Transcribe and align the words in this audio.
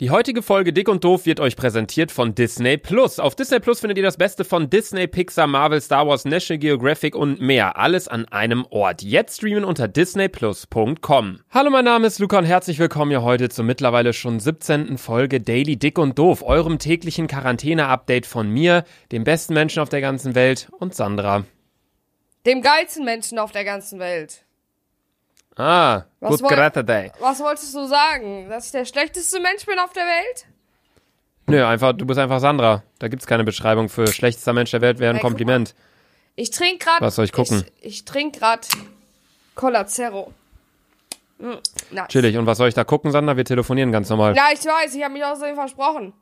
Die 0.00 0.10
heutige 0.10 0.42
Folge 0.42 0.72
Dick 0.72 0.88
und 0.88 1.04
Doof 1.04 1.24
wird 1.24 1.38
euch 1.38 1.54
präsentiert 1.54 2.10
von 2.10 2.34
Disney 2.34 2.76
Plus. 2.76 3.20
Auf 3.20 3.36
Disney 3.36 3.60
Plus 3.60 3.78
findet 3.78 3.96
ihr 3.96 4.02
das 4.02 4.16
Beste 4.16 4.44
von 4.44 4.68
Disney, 4.68 5.06
Pixar, 5.06 5.46
Marvel, 5.46 5.80
Star 5.80 6.08
Wars, 6.08 6.24
National 6.24 6.58
Geographic 6.58 7.14
und 7.14 7.40
mehr. 7.40 7.78
Alles 7.78 8.08
an 8.08 8.24
einem 8.24 8.66
Ort. 8.70 9.02
Jetzt 9.02 9.36
streamen 9.36 9.64
unter 9.64 9.86
disneyplus.com. 9.86 11.38
Hallo, 11.48 11.70
mein 11.70 11.84
Name 11.84 12.08
ist 12.08 12.18
Luca 12.18 12.38
und 12.38 12.44
herzlich 12.44 12.80
willkommen 12.80 13.12
hier 13.12 13.22
heute 13.22 13.50
zur 13.50 13.64
mittlerweile 13.64 14.12
schon 14.12 14.40
17. 14.40 14.98
Folge 14.98 15.40
Daily 15.40 15.76
Dick 15.76 15.96
und 16.00 16.18
Doof, 16.18 16.42
eurem 16.42 16.80
täglichen 16.80 17.28
Quarantäne-Update 17.28 18.26
von 18.26 18.50
mir, 18.50 18.82
dem 19.12 19.22
besten 19.22 19.54
Menschen 19.54 19.80
auf 19.80 19.90
der 19.90 20.00
ganzen 20.00 20.34
Welt 20.34 20.70
und 20.72 20.96
Sandra. 20.96 21.44
Dem 22.46 22.62
geilsten 22.62 23.04
Menschen 23.04 23.38
auf 23.38 23.52
der 23.52 23.64
ganzen 23.64 24.00
Welt. 24.00 24.43
Ah, 25.56 26.02
Was 26.20 26.30
good 26.30 26.42
woll- 26.42 26.48
Grattaday. 26.56 27.12
Was 27.20 27.38
wolltest 27.40 27.74
du 27.74 27.86
sagen? 27.86 28.48
Dass 28.48 28.66
ich 28.66 28.72
der 28.72 28.84
schlechteste 28.84 29.40
Mensch 29.40 29.64
bin 29.66 29.78
auf 29.78 29.92
der 29.92 30.04
Welt? 30.04 30.46
Nö, 31.46 31.64
einfach, 31.64 31.92
du 31.92 32.06
bist 32.06 32.18
einfach 32.18 32.40
Sandra. 32.40 32.82
Da 32.98 33.08
gibt's 33.08 33.26
keine 33.26 33.44
Beschreibung 33.44 33.88
für 33.88 34.06
schlechtester 34.06 34.52
Mensch 34.52 34.70
der 34.70 34.80
Welt, 34.80 34.98
wäre 34.98 35.10
ein 35.10 35.16
Ey, 35.16 35.22
guck 35.22 35.30
Kompliment. 35.30 35.74
Ich 36.36 36.50
trinke 36.50 36.84
gerade. 36.84 37.04
Was 37.04 37.14
soll 37.16 37.26
ich 37.26 37.32
gucken? 37.32 37.64
Ich, 37.80 37.86
ich 37.98 38.04
trinke 38.04 38.40
gerade 38.40 38.66
Cola 39.54 39.86
Zero. 39.86 40.32
Mm, 41.38 41.50
nice. 41.90 42.08
Chillig. 42.08 42.36
Und 42.38 42.46
was 42.46 42.58
soll 42.58 42.68
ich 42.68 42.74
da 42.74 42.84
gucken, 42.84 43.10
Sandra? 43.12 43.36
Wir 43.36 43.44
telefonieren 43.44 43.92
ganz 43.92 44.08
normal. 44.08 44.34
Ja, 44.34 44.46
ich 44.52 44.64
weiß, 44.64 44.94
ich 44.94 45.02
habe 45.04 45.12
mich 45.12 45.24
außerdem 45.24 45.54
versprochen. 45.54 46.12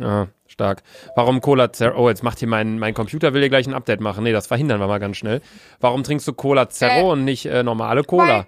Ja, 0.00 0.28
stark. 0.46 0.82
Warum 1.16 1.40
Cola 1.40 1.72
Zero? 1.72 1.98
Oh, 1.98 2.08
jetzt 2.08 2.22
macht 2.22 2.38
hier 2.38 2.48
mein, 2.48 2.78
mein 2.78 2.94
Computer, 2.94 3.34
will 3.34 3.40
hier 3.42 3.48
gleich 3.50 3.66
ein 3.66 3.74
Update 3.74 4.00
machen. 4.00 4.24
Nee, 4.24 4.32
das 4.32 4.46
verhindern 4.46 4.80
wir 4.80 4.86
mal 4.86 4.98
ganz 5.00 5.16
schnell. 5.16 5.40
Warum 5.80 6.02
trinkst 6.04 6.26
du 6.26 6.32
Cola 6.32 6.68
Zero 6.68 7.08
Äh, 7.08 7.12
und 7.12 7.24
nicht 7.24 7.46
äh, 7.46 7.62
normale 7.62 8.04
Cola? 8.04 8.46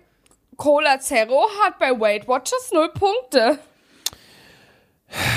Cola 0.57 0.99
Zero 1.01 1.45
hat 1.65 1.79
bei 1.79 1.91
Weight 1.99 2.29
Watchers 2.29 2.71
null 2.73 2.91
Punkte. 2.93 3.59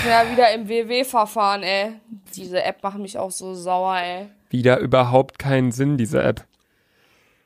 Ja, 0.08 0.30
wieder 0.32 0.54
im 0.54 0.70
WW-Verfahren, 0.70 1.64
ey. 1.64 1.94
Diese 2.36 2.62
App 2.64 2.84
macht 2.84 3.00
mich 3.00 3.18
auch 3.18 3.32
so 3.32 3.56
sauer, 3.56 3.98
ey. 3.98 4.28
Wieder 4.50 4.78
überhaupt 4.80 5.40
keinen 5.40 5.72
Sinn, 5.72 5.98
diese 5.98 6.22
App. 6.22 6.46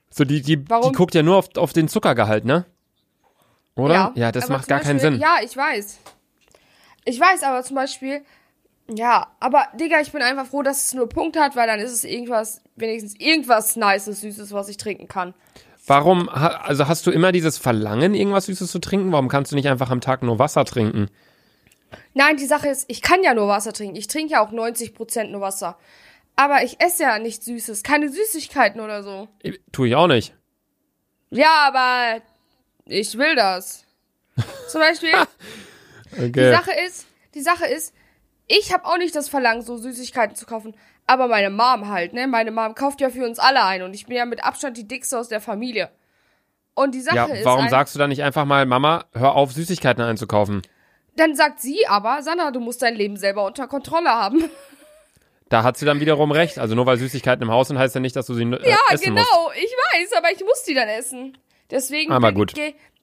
So, 0.10 0.26
die, 0.26 0.42
die, 0.42 0.58
die 0.58 0.70
Warum? 0.70 0.92
guckt 0.94 1.16
ja 1.16 1.24
nur 1.24 1.38
auf, 1.38 1.50
auf 1.56 1.72
den 1.72 1.88
Zuckergehalt, 1.88 2.44
ne? 2.44 2.66
Oder? 3.76 4.12
Ja, 4.16 4.32
das 4.32 4.46
aber 4.46 4.56
macht 4.56 4.68
gar 4.68 4.80
keinen 4.80 4.96
Beispiel- 4.98 5.12
Sinn. 5.14 5.22
Ja, 5.22 5.38
ich 5.44 5.56
weiß. 5.56 6.00
Ich 7.08 7.20
weiß, 7.20 7.44
aber 7.44 7.64
zum 7.64 7.76
Beispiel, 7.76 8.22
ja, 8.90 9.28
aber 9.40 9.68
Digga, 9.80 10.02
ich 10.02 10.12
bin 10.12 10.22
einfach 10.22 10.46
froh, 10.46 10.62
dass 10.62 10.86
es 10.86 10.94
nur 10.94 11.08
Punkte 11.08 11.40
hat, 11.42 11.56
weil 11.56 11.68
dann 11.68 11.80
ist 11.80 11.92
es 11.92 12.04
irgendwas, 12.04 12.62
wenigstens 12.76 13.16
irgendwas 13.20 13.76
Nices, 13.78 14.22
Süßes, 14.22 14.52
was 14.52 14.68
ich 14.70 14.78
trinken 14.78 15.08
kann. 15.08 15.34
Warum, 15.86 16.28
also 16.28 16.88
hast 16.90 17.08
du 17.08 17.12
immer 17.12 17.32
dieses 17.32 17.58
Verlangen, 17.58 18.14
irgendwas 18.14 18.48
Süßes 18.48 18.70
zu 18.70 18.80
trinken? 18.80 19.14
Warum 19.14 19.30
kannst 19.30 19.54
du 19.54 19.56
nicht 19.56 19.70
einfach 19.70 19.90
am 19.90 20.02
Tag 20.02 20.22
nur 20.22 20.38
Wasser 20.38 20.66
trinken? 20.66 21.10
Nein, 22.14 22.36
die 22.36 22.46
Sache 22.46 22.68
ist, 22.68 22.84
ich 22.90 23.02
kann 23.02 23.24
ja 23.24 23.34
nur 23.34 23.48
Wasser 23.48 23.72
trinken. 23.72 23.96
Ich 23.96 24.08
trinke 24.08 24.34
ja 24.34 24.46
auch 24.46 24.52
90% 24.52 25.30
nur 25.30 25.40
Wasser. 25.40 25.78
Aber 26.36 26.62
ich 26.64 26.82
esse 26.82 27.04
ja 27.04 27.20
nichts 27.20 27.46
Süßes, 27.46 27.84
keine 27.84 28.10
Süßigkeiten 28.10 28.82
oder 28.82 29.02
so. 29.02 29.30
Ich- 29.42 29.62
Tue 29.72 29.88
ich 29.88 29.96
auch 29.96 30.08
nicht. 30.08 30.34
Ja, 31.30 31.68
aber 31.68 32.22
ich 32.86 33.18
will 33.18 33.36
das. 33.36 33.86
Zum 34.68 34.82
Beispiel, 34.82 35.12
Okay. 36.18 36.32
die 36.32 36.50
Sache 36.50 36.72
ist, 36.88 37.06
die 37.34 37.42
Sache 37.42 37.66
ist, 37.66 37.94
ich 38.48 38.74
habe 38.74 38.86
auch 38.86 38.98
nicht 38.98 39.16
das 39.16 39.30
Verlangen, 39.30 39.62
so 39.62 39.78
Süßigkeiten 39.78 40.36
zu 40.36 40.46
kaufen. 40.46 40.76
Aber 41.06 41.28
meine 41.28 41.50
Mom 41.50 41.90
halt, 41.90 42.14
ne? 42.14 42.28
Meine 42.28 42.52
Mom 42.52 42.76
kauft 42.76 43.02
ja 43.02 43.10
für 43.10 43.26
uns 43.26 43.40
alle 43.40 43.64
ein 43.64 43.82
und 43.82 43.94
ich 43.94 44.06
bin 44.08 44.18
ja 44.18 44.26
mit 44.26 44.44
Abstand 44.44 44.78
die 44.78 44.88
dickste 44.88 45.18
aus 45.18 45.30
der 45.30 45.42
Familie. 45.42 45.90
Und 46.74 46.94
die 46.94 47.02
Sache 47.02 47.16
ja, 47.16 47.26
ist, 47.26 47.46
warum 47.46 47.70
sagst 47.70 47.96
du 47.96 48.00
dann 48.00 48.10
nicht 48.10 48.24
einfach 48.24 48.46
mal, 48.46 48.66
Mama, 48.66 49.06
hör 49.14 49.36
auf, 49.36 49.52
Süßigkeiten 49.54 50.04
einzukaufen? 50.04 50.62
dann 51.18 51.36
sagt 51.36 51.60
sie 51.60 51.88
aber, 51.88 52.22
Sandra, 52.22 52.52
du 52.52 52.60
musst 52.60 52.82
dein 52.82 52.96
Leben 52.96 53.18
selber 53.18 53.46
unter 53.46 53.68
Kontrolle 53.68 54.10
haben. 54.10 54.44
Da 55.50 55.64
hat 55.64 55.78
sie 55.78 55.86
dann 55.86 56.02
wiederum 56.02 56.32
recht. 56.32 56.60
Also 56.60 56.76
nur 56.76 56.86
weil 56.88 56.98
Süßigkeiten 56.98 57.42
im 57.42 57.50
Haus 57.50 57.70
sind, 57.70 57.80
heißt 57.80 57.96
ja 57.96 58.02
nicht, 58.02 58.18
dass 58.18 58.26
du 58.26 58.34
sie 58.34 58.44
äh, 58.44 58.70
Ja, 58.70 58.76
essen 58.92 59.16
genau, 59.16 59.22
musst. 59.22 59.56
ich 59.56 59.72
weiß, 59.72 60.18
aber 60.18 60.30
ich 60.34 60.42
muss 60.42 60.64
die 60.64 60.74
dann 60.74 60.90
essen. 60.90 61.38
Deswegen 61.72 62.12
Aber 62.12 62.34
gut. 62.34 62.54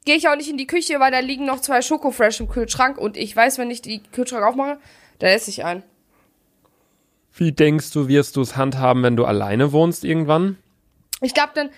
Gehe 0.05 0.15
geh 0.15 0.19
ich 0.19 0.29
auch 0.29 0.37
nicht 0.37 0.51
in 0.51 0.59
die 0.59 0.67
Küche, 0.67 1.01
weil 1.01 1.11
da 1.11 1.21
liegen 1.21 1.47
noch 1.47 1.61
zwei 1.61 1.83
Schokofresh 1.83 2.41
im 2.41 2.49
Kühlschrank 2.49 2.99
und 2.99 3.17
ich 3.17 3.35
weiß, 3.35 3.59
wenn 3.59 3.71
ich 3.71 3.83
die 3.83 4.03
Kühlschrank 4.03 4.45
aufmache, 4.45 4.79
dann 5.19 5.31
esse 5.31 5.51
ich 5.51 5.65
einen. 5.65 5.83
Wie 7.37 7.53
denkst 7.53 7.91
du, 7.91 8.07
wirst 8.07 8.37
du 8.37 8.43
es 8.43 8.57
handhaben, 8.57 9.03
wenn 9.03 9.17
du 9.17 9.25
alleine 9.25 9.73
wohnst 9.73 10.05
irgendwann? 10.05 10.59
Ich 11.21 11.35
glaube 11.35 11.53
dann, 11.55 11.71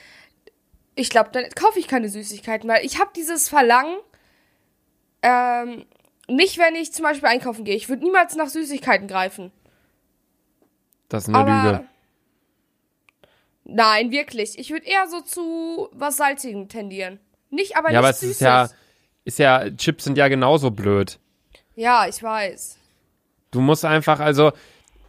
ich 0.94 1.09
glaube 1.09 1.31
dann 1.32 1.48
kaufe 1.50 1.78
ich 1.78 1.88
keine 1.88 2.09
Süßigkeiten, 2.09 2.69
weil 2.69 2.84
ich 2.84 2.98
habe 2.98 3.10
dieses 3.15 3.48
Verlangen, 3.48 3.97
ähm, 5.22 5.86
nicht 6.28 6.59
wenn 6.59 6.75
ich 6.75 6.92
zum 6.92 7.04
Beispiel 7.04 7.28
einkaufen 7.28 7.65
gehe. 7.65 7.76
Ich 7.76 7.88
würde 7.88 8.03
niemals 8.03 8.34
nach 8.34 8.48
Süßigkeiten 8.48 9.06
greifen. 9.06 9.53
Das 11.09 11.25
ist 11.25 11.34
eine 11.34 11.38
aber 11.38 11.72
Lüge. 11.72 11.88
nein, 13.65 14.10
wirklich. 14.10 14.59
Ich 14.59 14.70
würde 14.70 14.86
eher 14.86 15.06
so 15.09 15.20
zu 15.20 15.88
was 15.92 16.16
Salzigem 16.16 16.69
tendieren. 16.69 17.20
Nicht, 17.56 17.76
aber 17.76 17.90
Ja, 17.90 17.98
aber 17.98 18.08
nicht 18.08 18.14
es 18.16 18.20
Süßes. 18.20 18.36
ist 18.36 18.40
ja, 18.40 18.68
ist 19.24 19.38
ja, 19.38 19.70
Chips 19.76 20.04
sind 20.04 20.16
ja 20.16 20.28
genauso 20.28 20.70
blöd. 20.70 21.18
ja, 21.74 22.06
ich 22.08 22.22
weiß. 22.22 22.78
Du 23.50 23.60
musst 23.60 23.84
einfach, 23.84 24.20
also, 24.20 24.52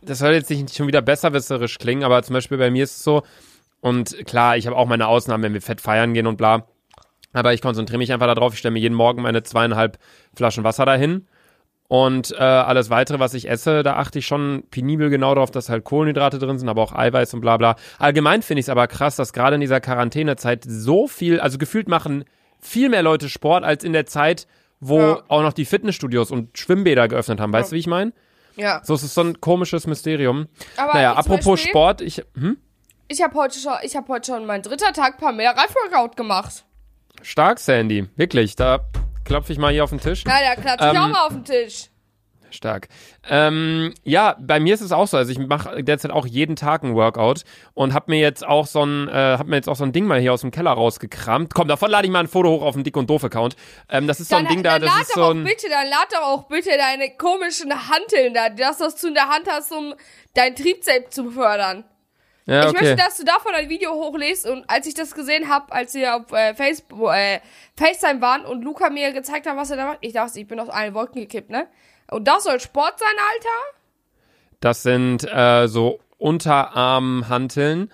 das 0.01 0.19
soll 0.19 0.31
jetzt 0.33 0.49
nicht 0.49 0.73
schon 0.75 0.87
wieder 0.87 1.01
besserwisserisch 1.01 1.77
klingen, 1.77 2.03
aber 2.03 2.23
zum 2.23 2.33
Beispiel 2.33 2.57
bei 2.57 2.71
mir 2.71 2.83
ist 2.83 2.97
es 2.97 3.03
so, 3.03 3.23
und 3.81 4.25
klar, 4.25 4.57
ich 4.57 4.65
habe 4.65 4.75
auch 4.75 4.87
meine 4.87 5.07
Ausnahmen, 5.07 5.43
wenn 5.43 5.53
wir 5.53 5.61
fett 5.61 5.81
feiern 5.81 6.13
gehen 6.13 6.25
und 6.27 6.37
bla. 6.37 6.65
Aber 7.33 7.53
ich 7.53 7.61
konzentriere 7.61 7.99
mich 7.99 8.11
einfach 8.11 8.33
darauf, 8.33 8.53
ich 8.53 8.59
stelle 8.59 8.71
mir 8.73 8.79
jeden 8.79 8.95
Morgen 8.95 9.21
meine 9.21 9.43
zweieinhalb 9.43 9.99
Flaschen 10.35 10.63
Wasser 10.63 10.85
dahin. 10.85 11.27
Und 11.89 12.31
äh, 12.33 12.35
alles 12.43 12.89
weitere, 12.89 13.19
was 13.19 13.33
ich 13.33 13.49
esse, 13.49 13.81
da 13.81 13.95
achte 13.95 14.19
ich 14.19 14.27
schon 14.27 14.63
penibel 14.71 15.09
genau 15.09 15.33
darauf, 15.35 15.51
dass 15.51 15.69
halt 15.69 15.85
Kohlenhydrate 15.85 16.37
drin 16.37 16.59
sind, 16.59 16.67
aber 16.67 16.81
auch 16.81 16.93
Eiweiß 16.93 17.33
und 17.33 17.39
bla 17.41 17.55
bla. 17.55 17.75
Allgemein 17.97 18.41
finde 18.41 18.59
ich 18.59 18.65
es 18.65 18.69
aber 18.69 18.87
krass, 18.87 19.15
dass 19.15 19.31
gerade 19.31 19.55
in 19.55 19.61
dieser 19.61 19.79
Quarantänezeit 19.79 20.65
so 20.67 21.07
viel, 21.07 21.39
also 21.39 21.57
gefühlt 21.57 21.87
machen 21.87 22.25
viel 22.59 22.89
mehr 22.89 23.03
Leute 23.03 23.29
Sport 23.29 23.63
als 23.63 23.85
in 23.85 23.93
der 23.93 24.05
Zeit, 24.05 24.47
wo 24.81 24.99
Ja. 24.99 25.23
auch 25.29 25.41
noch 25.41 25.53
die 25.53 25.63
Fitnessstudios 25.63 26.29
und 26.29 26.57
Schwimmbäder 26.57 27.07
geöffnet 27.07 27.39
haben. 27.39 27.53
Weißt 27.53 27.71
du, 27.71 27.75
wie 27.75 27.79
ich 27.79 27.87
meine? 27.87 28.11
Ja. 28.57 28.81
So, 28.83 28.93
es 28.95 29.03
ist 29.03 29.13
so 29.13 29.21
ein 29.21 29.39
komisches 29.39 29.87
Mysterium. 29.87 30.47
Aber 30.75 30.93
naja, 30.93 31.13
apropos 31.13 31.45
Beispiel- 31.45 31.69
Sport, 31.69 32.01
ich. 32.01 32.21
Hm? 32.35 32.57
Ich 33.07 33.21
habe 33.23 33.33
heute 33.35 33.57
schon, 33.57 33.73
ich 33.83 33.95
habe 33.95 34.07
heute 34.09 34.33
schon 34.33 34.45
mein 34.45 34.61
dritter 34.61 34.91
Tag 34.91 35.17
paar 35.19 35.31
mehr 35.31 35.51
Reifworkout 35.55 36.17
gemacht. 36.17 36.65
Stark, 37.21 37.59
Sandy. 37.59 38.09
Wirklich. 38.17 38.55
Da 38.57 38.81
klopfe 39.27 39.51
ich 39.53 39.59
mal 39.59 39.71
hier 39.71 39.83
auf 39.83 39.89
den 39.91 39.99
Tisch. 39.99 40.23
Ja, 40.25 40.39
da 40.55 40.59
klatsche 40.61 40.87
ich 40.87 40.93
Ähm, 40.95 40.97
auch 41.03 41.07
mal 41.09 41.25
auf 41.27 41.33
den 41.33 41.43
Tisch. 41.45 41.89
Stark. 42.49 42.87
Ähm, 43.29 43.93
ja, 44.05 44.37
bei 44.39 44.61
mir 44.61 44.73
ist 44.73 44.79
es 44.79 44.93
auch 44.93 45.05
so. 45.05 45.17
Also 45.17 45.33
ich 45.33 45.37
mache 45.37 45.83
derzeit 45.83 46.11
auch 46.11 46.25
jeden 46.25 46.55
Tag 46.55 46.81
ein 46.81 46.95
Workout 46.95 47.43
und 47.73 47.93
habe 47.93 48.09
mir 48.09 48.19
jetzt 48.21 48.47
auch 48.47 48.65
so 48.67 48.85
ein, 48.85 49.09
äh, 49.09 49.11
hab 49.37 49.47
mir 49.47 49.57
jetzt 49.57 49.67
auch 49.67 49.75
so 49.75 49.83
ein 49.83 49.91
Ding 49.91 50.05
mal 50.05 50.17
hier 50.21 50.31
aus 50.31 50.41
dem 50.41 50.51
Keller 50.51 50.71
rausgekramt. 50.71 51.53
Komm, 51.53 51.67
davon 51.67 51.91
lade 51.91 52.07
ich 52.07 52.11
mal 52.11 52.21
ein 52.21 52.29
Foto 52.29 52.49
hoch 52.49 52.61
auf 52.61 52.73
den 52.75 52.85
Dick 52.85 52.95
und 52.95 53.09
Doof 53.09 53.25
Account. 53.25 53.57
Ähm, 53.89 54.07
das 54.07 54.21
ist 54.21 54.29
so 54.29 54.37
ein 54.37 54.45
Dann, 54.45 54.53
Ding 54.53 54.63
da, 54.63 54.79
dann 54.79 54.83
das 54.83 54.91
lad 54.93 55.01
ist 55.01 55.09
doch 55.11 55.15
so 55.15 55.23
auch 55.25 55.31
ein. 55.31 55.43
bitte, 55.43 55.67
dann 55.69 55.87
lad 55.89 56.07
doch 56.13 56.21
auch 56.21 56.43
bitte 56.47 56.69
deine 56.77 57.09
komischen 57.17 57.69
Hanteln 57.89 58.33
da, 58.33 58.47
das, 58.47 58.79
was 58.79 58.95
du 58.95 59.09
in 59.09 59.13
der 59.13 59.27
Hand 59.27 59.45
hast, 59.49 59.73
um 59.73 59.93
dein 60.33 60.55
Triebzelt 60.55 61.13
zu 61.13 61.29
fördern. 61.31 61.83
Ja, 62.47 62.63
Ich 62.63 62.69
okay. 62.69 62.79
möchte, 62.81 62.95
dass 62.95 63.17
du 63.17 63.25
davon 63.25 63.53
ein 63.53 63.67
Video 63.67 63.93
hochlädst 63.93 64.47
und 64.47 64.63
als 64.69 64.87
ich 64.87 64.93
das 64.93 65.13
gesehen 65.13 65.49
habe, 65.49 65.71
als 65.73 65.93
wir 65.93 66.15
auf 66.15 66.31
äh, 66.31 66.55
Facebook, 66.55 67.13
äh, 67.13 67.41
FaceTime 67.77 68.21
waren 68.21 68.45
und 68.45 68.63
Luca 68.63 68.89
mir 68.89 69.11
gezeigt 69.11 69.45
hat, 69.45 69.57
was 69.57 69.69
er 69.69 69.77
da 69.77 69.85
macht, 69.87 69.97
ich 69.99 70.13
dachte, 70.13 70.39
ich 70.39 70.47
bin 70.47 70.59
aus 70.59 70.69
allen 70.69 70.93
Wolken 70.93 71.21
gekippt, 71.21 71.49
ne? 71.49 71.67
Und 72.09 72.25
das 72.25 72.45
soll 72.45 72.61
Sport 72.61 72.99
sein, 72.99 73.09
Alter? 73.33 73.77
Das 74.61 74.81
sind 74.81 75.27
äh, 75.29 75.67
so 75.67 75.99
Unterarmhanteln. 76.17 77.91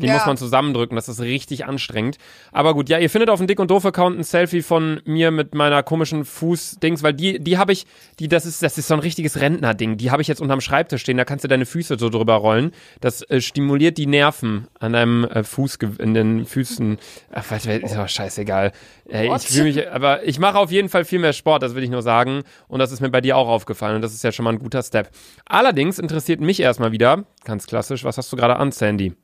Die 0.00 0.06
Ja. 0.06 0.14
muss 0.14 0.26
man 0.26 0.36
zusammendrücken, 0.36 0.96
das 0.96 1.08
ist 1.08 1.20
richtig 1.20 1.64
anstrengend. 1.64 2.16
Aber 2.52 2.74
gut, 2.74 2.88
ja, 2.88 2.98
ihr 2.98 3.10
findet 3.10 3.30
auf 3.30 3.38
dem 3.38 3.46
Dick 3.46 3.58
und 3.60 3.70
Doof 3.70 3.84
Account 3.86 4.18
ein 4.18 4.24
Selfie 4.24 4.62
von 4.62 5.00
mir 5.04 5.30
mit 5.30 5.54
meiner 5.54 5.82
komischen 5.82 6.24
Fußdings, 6.24 7.02
weil 7.02 7.14
die, 7.14 7.38
die 7.38 7.58
habe 7.58 7.72
ich, 7.72 7.86
die, 8.18 8.28
das 8.28 8.46
ist, 8.46 8.62
das 8.62 8.78
ist 8.78 8.88
so 8.88 8.94
ein 8.94 9.00
richtiges 9.00 9.40
Rentnerding. 9.40 9.96
Die 9.96 10.10
habe 10.10 10.22
ich 10.22 10.28
jetzt 10.28 10.40
unterm 10.40 10.60
Schreibtisch 10.60 11.02
stehen, 11.02 11.16
da 11.16 11.24
kannst 11.24 11.44
du 11.44 11.48
deine 11.48 11.66
Füße 11.66 11.98
so 11.98 12.08
drüber 12.08 12.34
rollen. 12.34 12.72
Das 13.00 13.22
äh, 13.22 13.40
stimuliert 13.40 13.98
die 13.98 14.06
Nerven 14.06 14.66
an 14.78 14.92
deinem 14.92 15.24
äh, 15.24 15.42
Fuß, 15.42 15.78
in 15.98 16.14
den 16.14 16.46
Füßen. 16.46 16.98
Ach, 17.32 17.44
was, 17.50 17.66
ist 17.66 17.94
aber 17.94 18.08
scheißegal. 18.08 18.72
Äh, 19.08 19.34
ich 19.34 19.42
fühle 19.48 19.64
mich, 19.64 19.90
aber 19.90 20.24
ich 20.26 20.38
mache 20.38 20.58
auf 20.58 20.70
jeden 20.70 20.88
Fall 20.88 21.04
viel 21.04 21.18
mehr 21.18 21.32
Sport, 21.32 21.62
das 21.62 21.74
will 21.74 21.82
ich 21.82 21.90
nur 21.90 22.02
sagen. 22.02 22.42
Und 22.68 22.78
das 22.78 22.92
ist 22.92 23.00
mir 23.00 23.10
bei 23.10 23.20
dir 23.20 23.36
auch 23.36 23.48
aufgefallen 23.48 23.96
und 23.96 24.02
das 24.02 24.14
ist 24.14 24.24
ja 24.24 24.32
schon 24.32 24.44
mal 24.44 24.52
ein 24.52 24.58
guter 24.58 24.82
Step. 24.82 25.10
Allerdings 25.44 25.98
interessiert 25.98 26.40
mich 26.40 26.60
erstmal 26.60 26.92
wieder, 26.92 27.24
ganz 27.44 27.66
klassisch, 27.66 28.04
was 28.04 28.18
hast 28.18 28.32
du 28.32 28.36
gerade 28.36 28.56
an, 28.56 28.72
Sandy? 28.72 29.14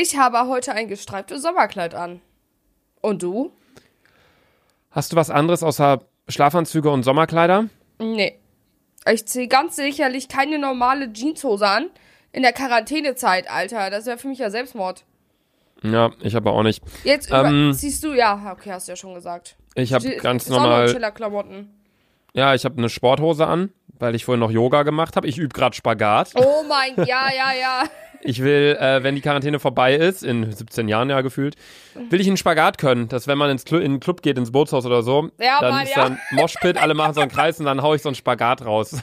Ich 0.00 0.16
habe 0.18 0.46
heute 0.48 0.72
ein 0.72 0.88
gestreiftes 0.88 1.42
Sommerkleid 1.42 1.94
an. 1.94 2.20
Und 3.00 3.22
du? 3.22 3.52
Hast 4.90 5.12
du 5.12 5.16
was 5.16 5.30
anderes 5.30 5.62
außer 5.62 6.02
Schlafanzüge 6.28 6.90
und 6.90 7.02
Sommerkleider? 7.02 7.66
Nee. 7.98 8.38
Ich 9.10 9.26
ziehe 9.26 9.48
ganz 9.48 9.76
sicherlich 9.76 10.28
keine 10.28 10.58
normale 10.58 11.12
Jeanshose 11.12 11.66
an. 11.66 11.90
In 12.32 12.42
der 12.42 12.52
Quarantänezeit, 12.52 13.48
Alter. 13.50 13.90
Das 13.90 14.06
wäre 14.06 14.18
für 14.18 14.28
mich 14.28 14.38
ja 14.38 14.50
Selbstmord. 14.50 15.04
Ja, 15.82 16.10
ich 16.20 16.34
aber 16.36 16.52
auch 16.52 16.62
nicht. 16.62 16.82
Jetzt 17.04 17.30
Ähm, 17.32 17.72
ziehst 17.74 18.02
du, 18.02 18.12
ja, 18.12 18.52
okay, 18.52 18.72
hast 18.72 18.88
du 18.88 18.92
ja 18.92 18.96
schon 18.96 19.14
gesagt. 19.14 19.56
Ich 19.74 19.92
habe 19.92 20.16
ganz 20.16 20.48
normal, 20.48 20.90
Chiller-Klamotten. 20.92 21.70
Ja, 22.34 22.54
ich 22.54 22.64
habe 22.64 22.76
eine 22.78 22.88
Sporthose 22.88 23.46
an, 23.46 23.72
weil 23.98 24.14
ich 24.14 24.24
vorhin 24.24 24.40
noch 24.40 24.50
Yoga 24.50 24.82
gemacht 24.82 25.16
habe. 25.16 25.28
Ich 25.28 25.38
übe 25.38 25.54
gerade 25.54 25.76
Spagat. 25.76 26.32
Oh 26.34 26.64
mein, 26.68 26.96
ja, 27.06 27.28
ja, 27.30 27.52
ja. 27.58 27.84
Ich 28.22 28.42
will, 28.42 28.76
äh, 28.80 29.02
wenn 29.02 29.14
die 29.14 29.20
Quarantäne 29.20 29.58
vorbei 29.58 29.94
ist, 29.94 30.22
in 30.22 30.50
17 30.52 30.88
Jahren 30.88 31.10
ja 31.10 31.20
gefühlt, 31.20 31.56
will 32.10 32.20
ich 32.20 32.26
einen 32.26 32.36
Spagat 32.36 32.78
können, 32.78 33.08
dass 33.08 33.26
wenn 33.26 33.38
man 33.38 33.50
ins 33.50 33.64
Cl 33.64 33.82
in 33.82 33.92
den 33.92 34.00
Club 34.00 34.22
geht, 34.22 34.36
ins 34.38 34.52
Bootshaus 34.52 34.84
oder 34.86 35.02
so, 35.02 35.30
Ja, 35.40 35.60
dann 35.60 35.74
Mann, 35.74 35.84
ist 35.84 35.94
ja. 35.96 36.02
dann 36.04 36.18
Moshpit, 36.32 36.76
alle 36.80 36.94
machen 36.94 37.14
so 37.14 37.20
einen 37.20 37.30
Kreis 37.30 37.58
und 37.60 37.66
dann 37.66 37.82
hau 37.82 37.94
ich 37.94 38.02
so 38.02 38.08
einen 38.08 38.16
Spagat 38.16 38.64
raus. 38.64 38.92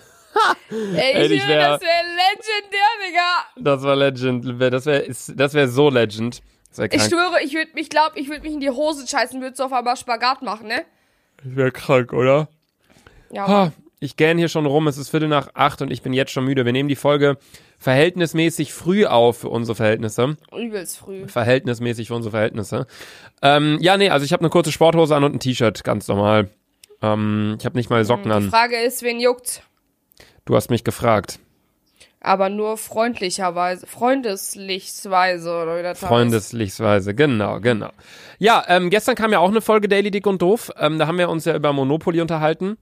Ey, 0.95 1.25
ich 1.27 1.31
ich 1.33 1.47
wär- 1.47 1.69
das 1.69 1.81
wäre 1.81 2.03
legendär, 2.03 2.89
Digga. 3.07 3.45
Das 3.57 3.83
war 3.83 3.95
Legend. 3.95 4.61
Das 4.73 4.85
wäre 4.85 5.05
das 5.35 5.53
wär 5.53 5.67
so 5.67 5.89
Legend. 5.89 6.41
Ich 6.89 7.03
schwöre, 7.03 7.41
ich 7.43 7.53
würde 7.53 7.69
mich, 7.75 7.89
glaub, 7.89 8.13
ich 8.15 8.29
würde 8.29 8.41
mich 8.41 8.53
in 8.53 8.59
die 8.59 8.71
Hose 8.71 9.07
scheißen, 9.07 9.39
würde 9.41 9.55
so 9.55 9.65
auf 9.65 9.73
einmal 9.73 9.95
Spagat 9.95 10.41
machen, 10.41 10.67
ne? 10.67 10.83
Das 11.43 11.55
wäre 11.55 11.71
krank, 11.71 12.13
oder? 12.13 12.47
Ja, 13.31 13.47
Ha, 13.47 13.71
ich 14.03 14.17
gähn 14.17 14.37
hier 14.37 14.49
schon 14.49 14.65
rum, 14.65 14.87
es 14.87 14.97
ist 14.97 15.09
Viertel 15.09 15.29
nach 15.29 15.49
acht 15.53 15.81
und 15.81 15.91
ich 15.91 16.01
bin 16.01 16.13
jetzt 16.13 16.31
schon 16.31 16.43
müde. 16.45 16.65
Wir 16.65 16.73
nehmen 16.73 16.89
die 16.89 16.95
Folge 16.95 17.37
verhältnismäßig 17.79 18.73
früh 18.73 19.05
auf 19.05 19.37
für 19.37 19.49
unsere 19.49 19.75
Verhältnisse. 19.75 20.37
übelst 20.55 20.97
früh. 20.97 21.27
Verhältnismäßig 21.27 22.09
für 22.09 22.15
unsere 22.15 22.31
Verhältnisse. 22.31 22.85
Ähm, 23.41 23.77
ja, 23.81 23.97
nee, 23.97 24.09
also 24.09 24.25
ich 24.25 24.33
habe 24.33 24.41
eine 24.41 24.49
kurze 24.49 24.71
Sporthose 24.71 25.15
an 25.15 25.23
und 25.23 25.35
ein 25.35 25.39
T-Shirt, 25.39 25.83
ganz 25.83 26.07
normal. 26.07 26.49
Ähm, 27.01 27.55
ich 27.59 27.65
habe 27.65 27.77
nicht 27.77 27.89
mal 27.89 28.03
Socken 28.03 28.25
Die 28.25 28.31
an. 28.31 28.49
Frage 28.49 28.77
ist, 28.77 29.03
wen 29.03 29.19
juckt's? 29.19 29.61
Du 30.45 30.55
hast 30.55 30.69
mich 30.69 30.83
gefragt. 30.83 31.39
Aber 32.19 32.49
nur 32.49 32.77
freundlicherweise, 32.77 33.85
freundeslichsweise, 33.85 35.49
oder 35.49 35.77
wie 35.79 35.83
das. 35.83 35.99
Freundeslichsweise, 35.99 37.13
genau, 37.13 37.59
genau. 37.59 37.89
Ja, 38.39 38.63
ähm, 38.67 38.89
gestern 38.89 39.15
kam 39.15 39.31
ja 39.33 39.39
auch 39.39 39.49
eine 39.49 39.61
Folge 39.61 39.89
Daily 39.89 40.09
Dick 40.09 40.25
und 40.25 40.41
Doof. 40.41 40.71
Ähm, 40.77 40.99
da 40.99 41.07
haben 41.07 41.17
wir 41.17 41.29
uns 41.29 41.43
ja 41.43 41.55
über 41.55 41.73
Monopoly 41.73 42.21
unterhalten. 42.21 42.77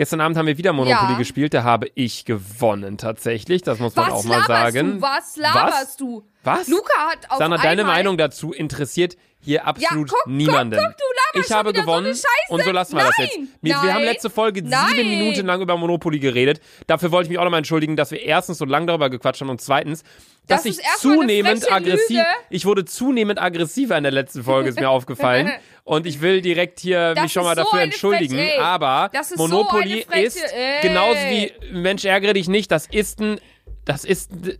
Gestern 0.00 0.22
Abend 0.22 0.38
haben 0.38 0.46
wir 0.46 0.56
wieder 0.56 0.72
Monopoly 0.72 1.12
Ja. 1.12 1.18
gespielt. 1.18 1.52
Da 1.52 1.62
habe 1.62 1.88
ich 1.94 2.24
gewonnen 2.24 2.96
tatsächlich. 2.96 3.60
Das 3.60 3.80
muss 3.80 3.94
man 3.94 4.06
Was 4.06 4.12
auch 4.14 4.24
mal 4.24 4.42
sagen. 4.46 4.92
du? 4.94 5.02
Was 5.02 5.36
laberst 5.36 6.00
du? 6.00 6.26
Was? 6.42 6.68
Luca 6.68 7.10
hat 7.10 7.30
auf 7.30 7.36
Sandra, 7.36 7.58
deine 7.62 7.84
Meinung 7.84 8.16
dazu 8.16 8.50
interessiert 8.54 9.18
hier 9.42 9.66
absolut 9.66 10.08
guck, 10.10 10.26
niemanden. 10.26 10.78
guck, 10.78 10.94
guck, 11.32 11.44
ich 11.44 11.50
habe 11.52 11.68
so 11.70 11.80
gewonnen 11.80 12.08
Scheiße. 12.12 12.24
und 12.48 12.62
so 12.64 12.72
lassen 12.72 12.96
wir 12.96 13.04
das 13.04 13.16
jetzt. 13.18 13.38
Nein, 13.38 13.48
Wir, 13.62 13.70
wir 13.70 13.78
haben 13.80 13.88
nein, 13.94 14.04
letzte 14.04 14.30
Folge 14.30 14.62
nein. 14.62 14.88
sieben 14.96 15.08
Minuten 15.10 15.46
lang 15.46 15.60
über 15.60 15.76
Monopoly 15.76 16.18
geredet. 16.18 16.60
Dafür 16.88 17.10
wollte 17.12 17.26
ich 17.26 17.30
mich 17.30 17.38
auch 17.38 17.44
nochmal 17.44 17.58
entschuldigen, 17.58 17.94
dass 17.96 18.10
wir 18.10 18.20
erstens 18.20 18.58
so 18.58 18.64
lang 18.64 18.86
darüber 18.86 19.08
gequatscht 19.10 19.40
haben 19.40 19.48
und 19.48 19.60
zweitens, 19.60 20.02
dass 20.48 20.64
Das 20.64 20.76
ich 20.78 20.84
zunehmend 20.98 21.70
aggressiv, 21.72 22.16
Lüge. 22.16 22.26
ich 22.50 22.66
wurde 22.66 22.84
zunehmend 22.84 23.40
aggressiver 23.40 23.96
in 23.96 24.02
der 24.02 24.12
letzten 24.12 24.42
Folge, 24.42 24.68
ist 24.70 24.80
mir 24.80 24.90
aufgefallen. 24.90 25.50
Und 25.84 26.06
ich 26.06 26.20
will 26.20 26.40
direkt 26.42 26.80
hier 26.80 27.14
Das 27.14 27.22
mich 27.24 27.32
schon 27.32 27.44
mal 27.44 27.54
so 27.56 27.62
dafür 27.62 27.80
entschuldigen. 27.82 28.36
Freche- 28.36 28.60
aber 28.62 29.10
ist 29.20 29.28
so 29.30 29.36
Monopoly 29.36 29.92
eine 29.92 30.26
Freche- 30.26 30.26
ist 30.44 30.82
genauso 30.82 31.18
wie 31.20 31.52
Mensch 31.72 32.04
ärgere 32.04 32.32
dich 32.34 32.48
nicht, 32.48 32.70
das 32.72 32.86
ist 32.86 33.20
ein, 33.20 33.40
das 33.84 34.04
ist 34.04 34.32
ein 34.32 34.58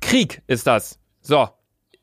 Krieg, 0.00 0.42
ist 0.48 0.66
das. 0.66 0.98
So. 1.22 1.48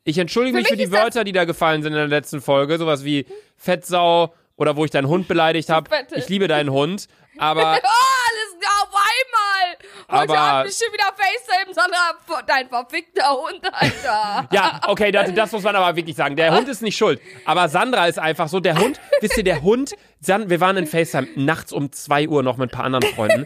Ich 0.08 0.16
entschuldige 0.16 0.56
Für 0.56 0.62
mich 0.62 0.68
für 0.68 0.76
die 0.78 0.90
Wörter, 0.90 1.22
die 1.22 1.32
da 1.32 1.44
gefallen 1.44 1.82
sind 1.82 1.92
in 1.92 1.98
der 1.98 2.08
letzten 2.08 2.40
Folge. 2.40 2.78
Sowas 2.78 3.04
wie 3.04 3.26
Fettsau 3.58 4.32
oder 4.56 4.74
wo 4.74 4.86
ich 4.86 4.90
deinen 4.90 5.06
Hund 5.06 5.28
beleidigt 5.28 5.68
habe. 5.68 5.90
Ich 6.14 6.30
liebe 6.30 6.48
deinen 6.48 6.70
Hund. 6.70 7.08
Aber 7.36 7.60
Oh, 7.82 7.88
alles 8.24 8.66
auf 8.80 8.88
einmal. 8.94 10.20
Heute 10.20 10.32
Aber- 10.32 10.40
Abend 10.40 10.68
bestimmt 10.70 10.94
wieder 10.94 11.12
FaceTime, 11.14 11.74
sondern 11.74 12.46
dein 12.46 12.68
verfickter 12.70 13.30
Hund, 13.32 13.60
Alter. 13.70 14.48
ja, 14.52 14.80
okay, 14.86 15.12
das, 15.12 15.34
das 15.34 15.52
muss 15.52 15.62
man 15.62 15.76
aber 15.76 15.94
wirklich 15.94 16.16
sagen. 16.16 16.36
Der 16.36 16.56
Hund 16.56 16.68
ist 16.68 16.80
nicht 16.80 16.96
schuld. 16.96 17.20
Aber 17.44 17.68
Sandra 17.68 18.06
ist 18.06 18.18
einfach 18.18 18.48
so. 18.48 18.60
Der 18.60 18.78
Hund, 18.78 18.98
wisst 19.20 19.36
ihr, 19.36 19.44
der 19.44 19.60
Hund, 19.60 19.92
wir 20.20 20.60
waren 20.62 20.78
in 20.78 20.86
FaceTime 20.86 21.28
nachts 21.36 21.70
um 21.70 21.92
2 21.92 22.28
Uhr 22.28 22.42
noch 22.42 22.56
mit 22.56 22.70
ein 22.70 22.74
paar 22.74 22.86
anderen 22.86 23.14
Freunden. 23.14 23.44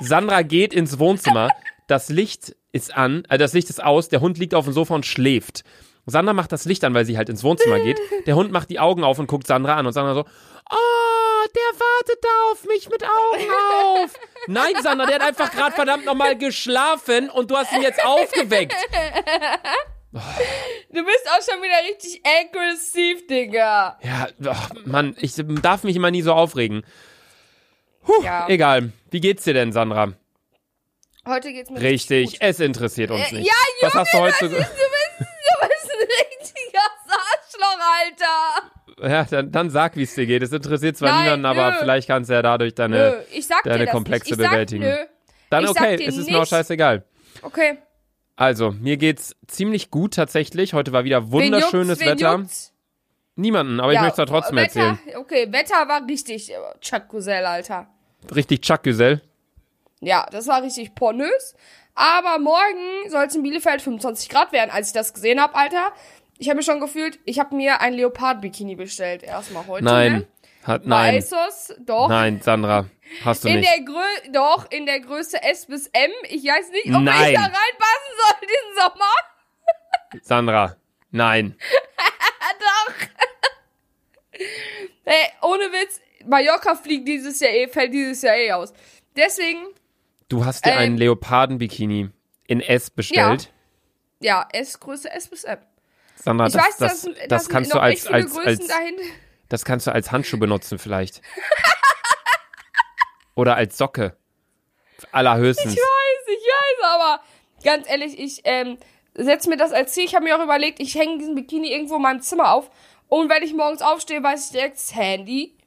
Sandra 0.00 0.42
geht 0.42 0.74
ins 0.74 0.98
Wohnzimmer. 0.98 1.48
Das 1.86 2.10
Licht 2.10 2.54
ist 2.72 2.94
an, 2.94 3.24
äh, 3.30 3.38
das 3.38 3.54
Licht 3.54 3.70
ist 3.70 3.82
aus. 3.82 4.10
Der 4.10 4.20
Hund 4.20 4.36
liegt 4.36 4.54
auf 4.54 4.66
dem 4.66 4.74
Sofa 4.74 4.94
und 4.94 5.06
schläft. 5.06 5.64
Sandra 6.06 6.32
macht 6.34 6.52
das 6.52 6.64
Licht 6.64 6.84
an, 6.84 6.94
weil 6.94 7.04
sie 7.04 7.16
halt 7.16 7.28
ins 7.28 7.42
Wohnzimmer 7.42 7.80
geht. 7.80 7.98
Der 8.26 8.36
Hund 8.36 8.52
macht 8.52 8.70
die 8.70 8.78
Augen 8.80 9.04
auf 9.04 9.18
und 9.18 9.26
guckt 9.26 9.46
Sandra 9.46 9.74
an 9.76 9.86
und 9.86 9.92
Sandra 9.92 10.14
so, 10.14 10.20
oh, 10.20 11.46
der 11.54 11.80
wartet 11.80 12.18
da 12.22 12.52
auf 12.52 12.64
mich 12.64 12.88
mit 12.88 13.02
Augen 13.04 13.50
auf. 13.74 14.10
Nein, 14.46 14.74
Sandra, 14.82 15.06
der 15.06 15.16
hat 15.16 15.22
einfach 15.22 15.50
gerade 15.50 15.74
verdammt 15.74 16.04
nochmal 16.04 16.36
geschlafen 16.36 17.30
und 17.30 17.50
du 17.50 17.56
hast 17.56 17.72
ihn 17.72 17.82
jetzt 17.82 18.04
aufgeweckt. 18.04 18.74
Du 20.92 21.04
bist 21.04 21.26
auch 21.28 21.42
schon 21.42 21.60
wieder 21.60 21.74
richtig 21.90 22.22
aggressiv, 22.24 23.26
Digga. 23.26 23.98
Ja, 24.00 24.28
ach, 24.48 24.70
Mann, 24.84 25.16
ich 25.20 25.34
darf 25.60 25.82
mich 25.82 25.96
immer 25.96 26.12
nie 26.12 26.22
so 26.22 26.32
aufregen. 26.32 26.84
Puh, 28.04 28.22
Ja. 28.22 28.46
egal. 28.48 28.92
Wie 29.10 29.20
geht's 29.20 29.42
dir 29.42 29.54
denn, 29.54 29.72
Sandra? 29.72 30.12
Heute 31.26 31.52
geht's 31.52 31.68
mir 31.70 31.80
Richtig, 31.80 32.32
gut. 32.32 32.38
es 32.42 32.60
interessiert 32.60 33.10
uns 33.10 33.32
Äh, 33.32 33.34
nicht. 33.36 33.46
ja, 33.48 33.52
Was 33.80 33.92
Junge, 33.92 34.04
hast 34.04 34.14
du 34.14 34.18
heute 34.18 34.32
das 34.32 34.50
so 34.50 34.56
ist, 34.56 34.70
du, 34.70 34.76
bist, 34.76 35.18
du 35.18 35.68
bist 35.68 35.90
ein 35.90 36.06
richtiger 36.06 36.90
Arschloch, 37.08 37.80
Alter. 37.98 38.93
Ja, 39.08 39.24
dann, 39.24 39.50
dann 39.52 39.70
sag, 39.70 39.96
wie 39.96 40.02
es 40.02 40.14
dir 40.14 40.26
geht. 40.26 40.42
Es 40.42 40.52
interessiert 40.52 40.96
zwar 40.96 41.10
Nein, 41.10 41.24
niemanden, 41.24 41.46
aber 41.46 41.70
nö. 41.72 41.76
vielleicht 41.80 42.08
kannst 42.08 42.30
du 42.30 42.34
ja 42.34 42.42
dadurch 42.42 42.74
deine. 42.74 43.24
ich 43.32 43.46
sag 43.46 43.62
deine 43.64 43.86
Komplexe 43.86 44.30
nicht. 44.34 44.40
Ich 44.40 44.48
bewältigen. 44.50 44.84
Nö. 44.84 44.96
Dann 45.50 45.64
ich 45.64 45.70
okay, 45.70 46.04
es 46.04 46.16
ist 46.16 46.28
mir 46.28 46.36
auch 46.36 46.40
nicht- 46.40 46.48
scheißegal. 46.50 47.04
Okay. 47.42 47.78
Also, 48.36 48.72
mir 48.72 48.96
geht's 48.96 49.36
ziemlich 49.46 49.90
gut 49.90 50.14
tatsächlich. 50.14 50.74
Heute 50.74 50.92
war 50.92 51.04
wieder 51.04 51.24
Wen 51.26 51.32
wunderschönes 51.32 52.00
juckt's? 52.00 52.00
Wen 52.00 52.08
Wetter. 52.20 52.32
juckt's? 52.38 52.72
Niemanden, 53.36 53.80
aber 53.80 53.92
ich 53.92 53.96
Ja, 53.96 54.02
möchte 54.02 54.22
es 54.22 54.28
trotzdem 54.28 54.56
Wetter, 54.56 54.80
erzählen. 54.80 55.16
Okay, 55.18 55.48
Wetter 55.52 55.88
war 55.88 56.06
richtig 56.08 56.50
äh, 56.52 56.56
Chuck 56.80 57.08
Gusell, 57.08 57.44
Alter. 57.44 57.88
Richtig 58.34 58.60
Chuck 58.62 58.82
Güsel. 58.84 59.20
Ja, 60.00 60.26
das 60.30 60.46
war 60.46 60.62
richtig 60.62 60.94
pornös. 60.94 61.54
Aber 61.96 62.38
morgen 62.40 63.08
soll 63.10 63.24
es 63.26 63.34
in 63.36 63.42
Bielefeld 63.42 63.82
25 63.82 64.28
Grad 64.28 64.52
werden, 64.52 64.70
als 64.70 64.88
ich 64.88 64.92
das 64.94 65.14
gesehen 65.14 65.40
habe, 65.40 65.54
Alter. 65.54 65.92
Ich 66.38 66.48
habe 66.48 66.56
mir 66.56 66.62
schon 66.62 66.80
gefühlt, 66.80 67.18
ich 67.24 67.38
habe 67.38 67.54
mir 67.54 67.80
ein 67.80 67.94
Leopard-Bikini 67.94 68.74
bestellt. 68.76 69.22
Erstmal 69.22 69.66
heute. 69.66 69.84
Nein. 69.84 70.12
Ne? 70.12 70.26
Hat, 70.64 70.86
nein. 70.86 71.16
Weiß 71.16 71.32
es? 71.48 71.74
Doch. 71.80 72.08
Nein, 72.08 72.40
Sandra. 72.42 72.86
Hast 73.24 73.44
du 73.44 73.48
In 73.48 73.60
nicht. 73.60 73.68
der 73.70 73.84
Grö 73.84 74.02
doch, 74.32 74.70
in 74.70 74.86
der 74.86 74.98
Größe 75.00 75.42
S 75.42 75.66
bis 75.66 75.88
M. 75.88 76.10
Ich 76.28 76.42
weiß 76.44 76.70
nicht, 76.70 76.86
ob 76.86 77.02
Nein. 77.02 77.28
ich 77.28 77.34
da 77.34 77.42
reinpassen 77.42 78.14
soll 78.18 78.48
diesen 78.48 78.82
Sommer. 78.82 79.12
Sandra. 80.22 80.76
Nein. 81.10 81.56
Doch. 82.60 82.94
Ey, 85.04 85.26
ohne 85.42 85.64
Witz, 85.72 86.00
Mallorca 86.26 86.74
fliegt 86.74 87.06
dieses 87.06 87.40
Jahr 87.40 87.52
eh, 87.52 87.68
fällt 87.68 87.92
dieses 87.92 88.22
Jahr 88.22 88.36
eh 88.36 88.52
aus. 88.52 88.72
Deswegen, 89.16 89.66
Du 90.28 90.44
hast 90.44 90.64
dir 90.64 90.72
Ähm, 90.72 90.78
einen 90.78 90.96
Leoparden-Bikini 90.96 92.08
in 92.46 92.60
S 92.60 92.90
bestellt. 92.90 93.52
ja, 94.20 94.48
S, 94.52 94.80
Größe 94.80 95.10
S 95.12 95.28
bis 95.28 95.44
M. 95.44 95.58
Sandra, 96.24 96.46
Ich 96.46 96.54
das, 96.54 96.62
weiß, 96.62 96.76
das, 96.78 97.02
das, 97.02 97.28
dass 97.28 97.48
kannst 97.50 97.74
du 97.74 97.78
als, 97.78 98.06
als, 98.06 98.34
als, 98.38 98.66
dahin. 98.66 98.94
das 99.50 99.64
kannst 99.66 99.86
du 99.86 99.92
als 99.92 100.10
Handschuh 100.10 100.38
benutzen 100.38 100.78
vielleicht. 100.78 101.20
Oder 103.34 103.56
als 103.56 103.76
Socke. 103.76 104.16
Allerhöchstens. 105.12 105.74
Ich 105.74 105.78
weiß, 105.78 106.26
ich 106.28 106.44
weiß, 106.44 106.94
aber 106.94 107.22
ganz 107.62 107.90
ehrlich, 107.90 108.18
ich 108.18 108.40
ähm, 108.44 108.78
setze 109.12 109.50
mir 109.50 109.58
das 109.58 109.72
als 109.72 109.92
Ziel. 109.92 110.04
Ich 110.04 110.14
habe 110.14 110.24
mir 110.24 110.38
auch 110.38 110.42
überlegt, 110.42 110.80
ich 110.80 110.94
hänge 110.94 111.18
diesen 111.18 111.34
Bikini 111.34 111.70
irgendwo 111.70 111.96
in 111.96 112.02
meinem 112.02 112.22
Zimmer 112.22 112.54
auf. 112.54 112.70
Und 113.08 113.28
wenn 113.28 113.42
ich 113.42 113.52
morgens 113.52 113.82
aufstehe, 113.82 114.22
weiß 114.22 114.46
ich 114.46 114.52
direkt 114.52 114.76
das 114.76 114.94
Handy. 114.94 115.58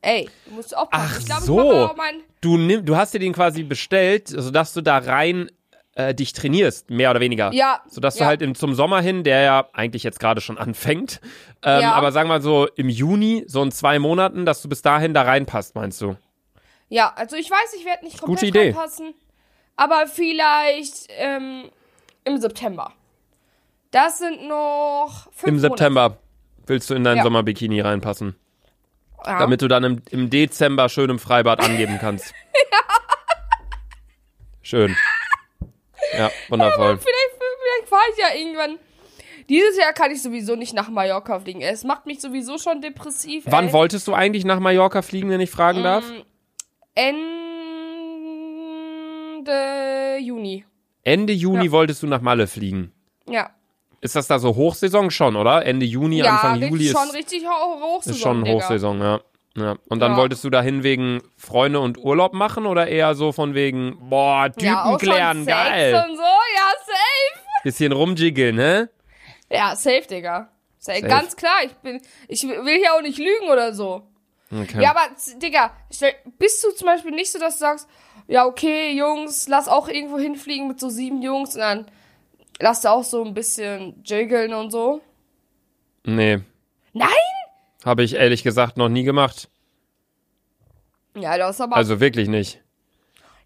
Ey, 0.00 0.30
du 0.46 0.54
musst 0.54 0.74
aufpassen. 0.74 1.10
Ach 1.20 1.24
glaub, 1.26 1.40
so. 1.40 1.94
Du, 2.40 2.56
nimm, 2.56 2.86
du 2.86 2.96
hast 2.96 3.12
dir 3.12 3.18
den 3.18 3.34
quasi 3.34 3.64
bestellt, 3.64 4.28
sodass 4.28 4.72
du 4.72 4.80
da 4.80 4.96
rein 4.96 5.50
äh, 5.94 6.14
dich 6.14 6.32
trainierst, 6.32 6.90
mehr 6.90 7.10
oder 7.10 7.20
weniger. 7.20 7.52
Ja, 7.52 7.82
Sodass 7.88 8.14
du 8.14 8.20
ja. 8.20 8.26
halt 8.26 8.42
im, 8.42 8.54
zum 8.54 8.74
Sommer 8.74 9.00
hin, 9.02 9.24
der 9.24 9.42
ja 9.42 9.68
eigentlich 9.72 10.02
jetzt 10.02 10.20
gerade 10.20 10.40
schon 10.40 10.58
anfängt, 10.58 11.20
ähm, 11.62 11.80
Ja. 11.82 11.92
aber 11.92 12.12
sagen 12.12 12.28
wir 12.28 12.34
mal 12.36 12.42
so 12.42 12.66
im 12.76 12.88
Juni, 12.88 13.44
so 13.46 13.62
in 13.62 13.70
zwei 13.72 13.98
Monaten, 13.98 14.46
dass 14.46 14.62
du 14.62 14.68
bis 14.68 14.82
dahin 14.82 15.14
da 15.14 15.22
reinpasst, 15.22 15.74
meinst 15.74 16.00
du? 16.00 16.16
ja, 16.88 17.10
also 17.16 17.36
ich 17.36 17.50
weiß, 17.50 17.74
ich 17.78 17.86
werde 17.86 18.04
nicht 18.04 18.18
komplett 18.20 18.38
Gute 18.40 18.46
Idee. 18.48 18.66
reinpassen. 18.70 19.14
Aber 19.76 20.06
vielleicht 20.06 21.08
ähm, 21.16 21.70
im 22.24 22.38
September. 22.38 22.92
Das 23.90 24.18
sind 24.18 24.46
noch 24.46 25.28
fünf 25.32 25.48
Im 25.48 25.58
September 25.58 26.18
willst 26.66 26.90
du 26.90 26.94
in 26.94 27.02
dein 27.04 27.16
Ja. 27.16 27.22
Sommerbikini 27.22 27.80
reinpassen, 27.80 28.36
Monate. 29.16 29.30
Ja. 29.30 29.38
damit 29.38 29.62
du 29.62 29.68
dann 29.68 29.84
im, 29.84 30.02
im 30.10 30.28
Dezember 30.30 30.88
schön 30.90 31.08
im 31.10 31.18
Freibad 31.18 31.60
angeben 31.60 31.98
kannst. 32.00 32.34
Schön. 34.62 34.94
Ja, 36.18 36.30
wundervoll. 36.48 36.98
Vielleicht, 36.98 37.30
vielleicht 37.38 37.88
fahre 37.88 38.02
ich 38.12 38.18
ja 38.18 38.34
irgendwann. 38.38 38.78
Dieses 39.48 39.76
Jahr 39.76 39.92
kann 39.92 40.10
ich 40.10 40.22
sowieso 40.22 40.54
nicht 40.56 40.72
nach 40.74 40.88
Mallorca 40.88 41.40
fliegen. 41.40 41.60
Es 41.62 41.84
macht 41.84 42.06
mich 42.06 42.20
sowieso 42.20 42.58
schon 42.58 42.80
depressiv. 42.80 43.44
Wann 43.46 43.68
ey. 43.68 43.72
wolltest 43.72 44.06
du 44.06 44.14
eigentlich 44.14 44.44
nach 44.44 44.60
Mallorca 44.60 45.02
fliegen, 45.02 45.30
wenn 45.30 45.40
ich 45.40 45.50
fragen 45.50 45.82
darf? 45.82 46.04
Ende 49.34 50.18
Juni. 50.20 50.64
Ende 51.02 51.32
Juni 51.32 51.66
Ja. 51.66 51.72
wolltest 51.72 52.02
du 52.02 52.06
nach 52.06 52.20
Malle 52.20 52.46
fliegen. 52.46 52.92
Ja. 53.28 53.50
Ist 54.00 54.16
das 54.16 54.26
da 54.26 54.38
so 54.38 54.54
Hochsaison 54.56 55.10
schon, 55.10 55.36
oder? 55.36 55.64
Ende 55.64 55.86
Juni, 55.86 56.18
ja, 56.18 56.32
Anfang 56.32 56.60
Juli 56.60 56.86
ist, 56.86 56.92
schon 56.98 57.10
richtig 57.10 57.44
ho 57.46 57.80
Hochsaison. 57.80 58.14
ist 58.16 58.20
schon 58.22 58.44
Digga. 58.44 58.56
Hochsaison, 58.56 59.00
ja. 59.00 59.20
Ja. 59.56 59.76
Und 59.88 60.00
dann 60.00 60.12
Ja. 60.12 60.16
wolltest 60.18 60.44
du 60.44 60.50
dahin 60.50 60.82
wegen 60.82 61.22
Freunde 61.36 61.80
und 61.80 61.98
Urlaub 61.98 62.32
machen 62.32 62.64
oder 62.66 62.86
eher 62.88 63.14
so 63.14 63.32
von 63.32 63.54
wegen, 63.54 63.98
boah, 64.08 64.50
Typen 64.50 64.64
ja, 64.66 64.96
klären, 64.98 65.44
geil. 65.46 65.94
und 65.94 66.16
so, 66.16 66.22
ja, 66.22 66.70
safe. 66.86 67.40
Bisschen 67.62 67.92
rumjiggeln, 67.92 68.56
ne? 68.56 68.88
Ja, 69.50 69.76
safe, 69.76 70.06
Digga. 70.08 70.48
Safe. 70.78 70.98
Safe. 71.00 71.08
Ganz 71.08 71.36
klar, 71.36 71.58
ich 71.64 71.72
bin, 71.74 72.00
ich 72.28 72.42
will 72.44 72.78
hier 72.78 72.94
auch 72.94 73.02
nicht 73.02 73.18
lügen 73.18 73.48
oder 73.52 73.72
so. 73.74 74.06
Okay. 74.50 74.82
Ja, 74.82 74.90
aber, 74.90 75.02
Digga, 75.36 75.70
bist 76.38 76.64
du 76.64 76.70
zum 76.72 76.86
Beispiel 76.86 77.12
nicht 77.12 77.30
so, 77.30 77.38
dass 77.38 77.54
du 77.54 77.60
sagst, 77.60 77.88
ja, 78.28 78.46
okay, 78.46 78.90
Jungs, 78.92 79.48
lass 79.48 79.68
auch 79.68 79.88
irgendwo 79.88 80.18
hinfliegen 80.18 80.68
mit 80.68 80.80
so 80.80 80.88
sieben 80.88 81.22
Jungs 81.22 81.54
und 81.54 81.60
dann 81.60 81.86
lass 82.58 82.80
du 82.80 82.90
auch 82.90 83.04
so 83.04 83.22
ein 83.24 83.34
bisschen 83.34 84.02
jiggeln 84.04 84.54
und 84.54 84.70
so? 84.70 85.00
nee, 86.04 86.38
Nein? 86.94 87.08
Habe 87.84 88.02
ich 88.02 88.14
ehrlich 88.14 88.42
gesagt 88.42 88.76
noch 88.76 88.88
nie 88.88 89.02
gemacht. 89.04 89.48
Ja, 91.16 91.36
das 91.36 91.60
aber. 91.60 91.76
Also 91.76 92.00
wirklich 92.00 92.28
nicht. 92.28 92.60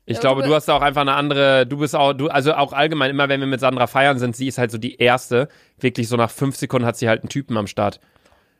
Ich 0.08 0.16
Ja, 0.16 0.20
glaube, 0.20 0.42
du- 0.42 0.48
du 0.48 0.54
hast 0.54 0.70
auch 0.70 0.82
einfach 0.82 1.00
eine 1.00 1.14
andere, 1.14 1.66
du 1.66 1.78
bist 1.78 1.96
auch, 1.96 2.12
du, 2.12 2.28
also 2.28 2.54
auch 2.54 2.72
allgemein, 2.72 3.10
immer 3.10 3.28
wenn 3.28 3.40
wir 3.40 3.48
mit 3.48 3.58
Sandra 3.58 3.88
feiern 3.88 4.18
sind, 4.20 4.36
sie 4.36 4.46
ist 4.46 4.56
halt 4.58 4.70
so 4.70 4.78
die 4.78 4.96
erste. 4.96 5.48
Wirklich 5.78 6.08
so 6.08 6.16
nach 6.16 6.30
fünf 6.30 6.54
Sekunden 6.56 6.86
hat 6.86 6.96
sie 6.96 7.08
halt 7.08 7.22
einen 7.22 7.28
Typen 7.28 7.56
am 7.56 7.66
Start. 7.66 8.00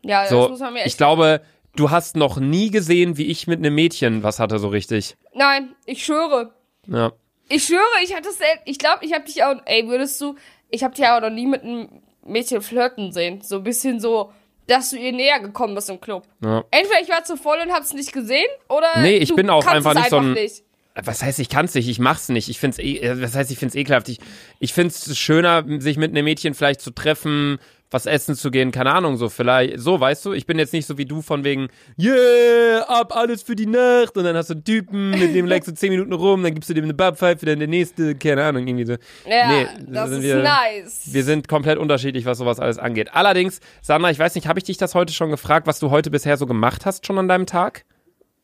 ja, 0.02 0.22
das 0.22 0.30
So, 0.30 0.48
muss 0.48 0.58
man 0.60 0.72
mir 0.72 0.80
echt. 0.80 0.88
ich 0.88 0.96
glaube, 0.96 1.40
du 1.76 1.90
hast 1.90 2.16
noch 2.16 2.38
nie 2.38 2.70
gesehen, 2.72 3.16
wie 3.16 3.26
ich 3.26 3.46
mit 3.46 3.60
einem 3.60 3.74
Mädchen 3.76 4.24
was 4.24 4.40
hatte, 4.40 4.58
so 4.58 4.68
richtig. 4.68 5.16
Nein, 5.34 5.74
ich 5.84 6.04
schwöre. 6.04 6.52
Ja. 6.88 7.12
Ich 7.48 7.64
schwöre, 7.64 7.80
ich 8.02 8.12
hatte 8.14 8.28
es. 8.28 8.38
Ich 8.64 8.78
glaube, 8.80 9.04
ich 9.04 9.12
habe 9.12 9.24
dich 9.24 9.44
auch. 9.44 9.54
Ey, 9.66 9.86
würdest 9.86 10.20
du. 10.20 10.34
Ich 10.68 10.82
habe 10.82 10.94
dich 10.96 11.06
auch 11.06 11.20
noch 11.20 11.30
nie 11.30 11.46
mit 11.46 11.62
einem 11.62 12.02
Mädchen 12.24 12.60
flirten 12.60 13.12
sehen. 13.12 13.40
So 13.42 13.56
ein 13.58 13.62
bisschen 13.62 14.00
so, 14.00 14.32
dass 14.66 14.90
du 14.90 14.96
ihr 14.96 15.12
näher 15.12 15.40
gekommen 15.40 15.74
bist 15.74 15.88
im 15.90 16.00
Club. 16.00 16.24
ja. 16.42 16.64
Entweder 16.70 17.00
ich 17.02 17.08
war 17.08 17.24
zu 17.24 17.36
voll 17.36 17.58
und 17.64 17.72
hab's 17.72 17.92
nicht 17.92 18.12
gesehen, 18.12 18.46
oder. 18.68 19.00
Nee, 19.00 19.16
ich 19.16 19.28
du 19.30 19.36
bin 19.36 19.50
auch 19.50 19.66
einfach 19.66 19.94
nicht 19.94 20.10
so 20.10 20.18
ein- 20.18 20.32
nicht. 20.32 20.62
Was 21.04 21.22
heißt, 21.22 21.38
ich 21.40 21.50
kann's 21.50 21.74
nicht, 21.74 21.88
ich 21.90 21.98
mach's 21.98 22.30
nicht. 22.30 22.48
Ich 22.48 22.58
find's 22.58 22.78
eh, 22.78 22.96
äh, 22.96 23.20
was 23.20 23.34
heißt, 23.34 23.50
ich 23.50 23.58
find's 23.58 23.74
ekelhaft. 23.74 24.08
Ich, 24.08 24.18
ich 24.60 24.72
find's 24.72 25.14
schöner, 25.18 25.62
sich 25.78 25.98
mit 25.98 26.10
einem 26.12 26.24
Mädchen 26.24 26.54
vielleicht 26.54 26.80
zu 26.80 26.90
treffen, 26.90 27.58
was 27.90 28.06
essen 28.06 28.34
zu 28.34 28.50
gehen, 28.50 28.72
keine 28.72 28.92
Ahnung, 28.92 29.16
so 29.16 29.28
vielleicht, 29.28 29.78
so, 29.78 30.00
weißt 30.00 30.24
du? 30.26 30.32
Ich 30.32 30.44
bin 30.44 30.58
jetzt 30.58 30.72
nicht 30.72 30.86
so 30.86 30.98
wie 30.98 31.04
du 31.04 31.22
von 31.22 31.44
wegen, 31.44 31.68
yeah, 31.98 32.80
ab 32.88 33.14
alles 33.14 33.42
für 33.42 33.54
die 33.54 33.66
Nacht 33.66 34.16
und 34.16 34.24
dann 34.24 34.36
hast 34.36 34.50
du 34.50 34.54
einen 34.54 34.64
Typen, 34.64 35.10
mit 35.10 35.34
dem 35.34 35.46
legst 35.46 35.68
du 35.68 35.74
zehn 35.74 35.90
Minuten 35.90 36.12
rum, 36.12 36.42
dann 36.42 36.52
gibst 36.54 36.68
du 36.68 36.74
dem 36.74 36.84
eine 36.84 36.94
Babpfeife, 36.94 37.46
dann 37.46 37.58
der 37.60 37.68
nächste, 37.68 38.16
keine 38.16 38.44
Ahnung, 38.44 38.66
irgendwie 38.66 38.86
so. 38.86 38.96
Ja, 39.28 39.48
Nee, 39.48 39.66
das 39.86 40.10
ist 40.10 40.22
wir- 40.22 40.42
nice. 40.42 41.12
Wir 41.12 41.22
sind 41.24 41.46
komplett 41.48 41.78
unterschiedlich, 41.78 42.24
was 42.24 42.38
sowas 42.38 42.58
alles 42.58 42.78
angeht. 42.78 43.14
Allerdings, 43.14 43.60
Sandra, 43.82 44.10
ich 44.10 44.18
weiß 44.18 44.34
nicht, 44.34 44.48
habe 44.48 44.58
ich 44.58 44.64
dich 44.64 44.78
das 44.78 44.94
heute 44.96 45.12
schon 45.12 45.30
gefragt, 45.30 45.66
was 45.68 45.78
du 45.78 45.90
heute 45.90 46.10
bisher 46.10 46.36
so 46.36 46.46
gemacht 46.46 46.86
hast 46.86 47.06
schon 47.06 47.18
an 47.18 47.28
deinem 47.28 47.46
Tag? 47.46 47.84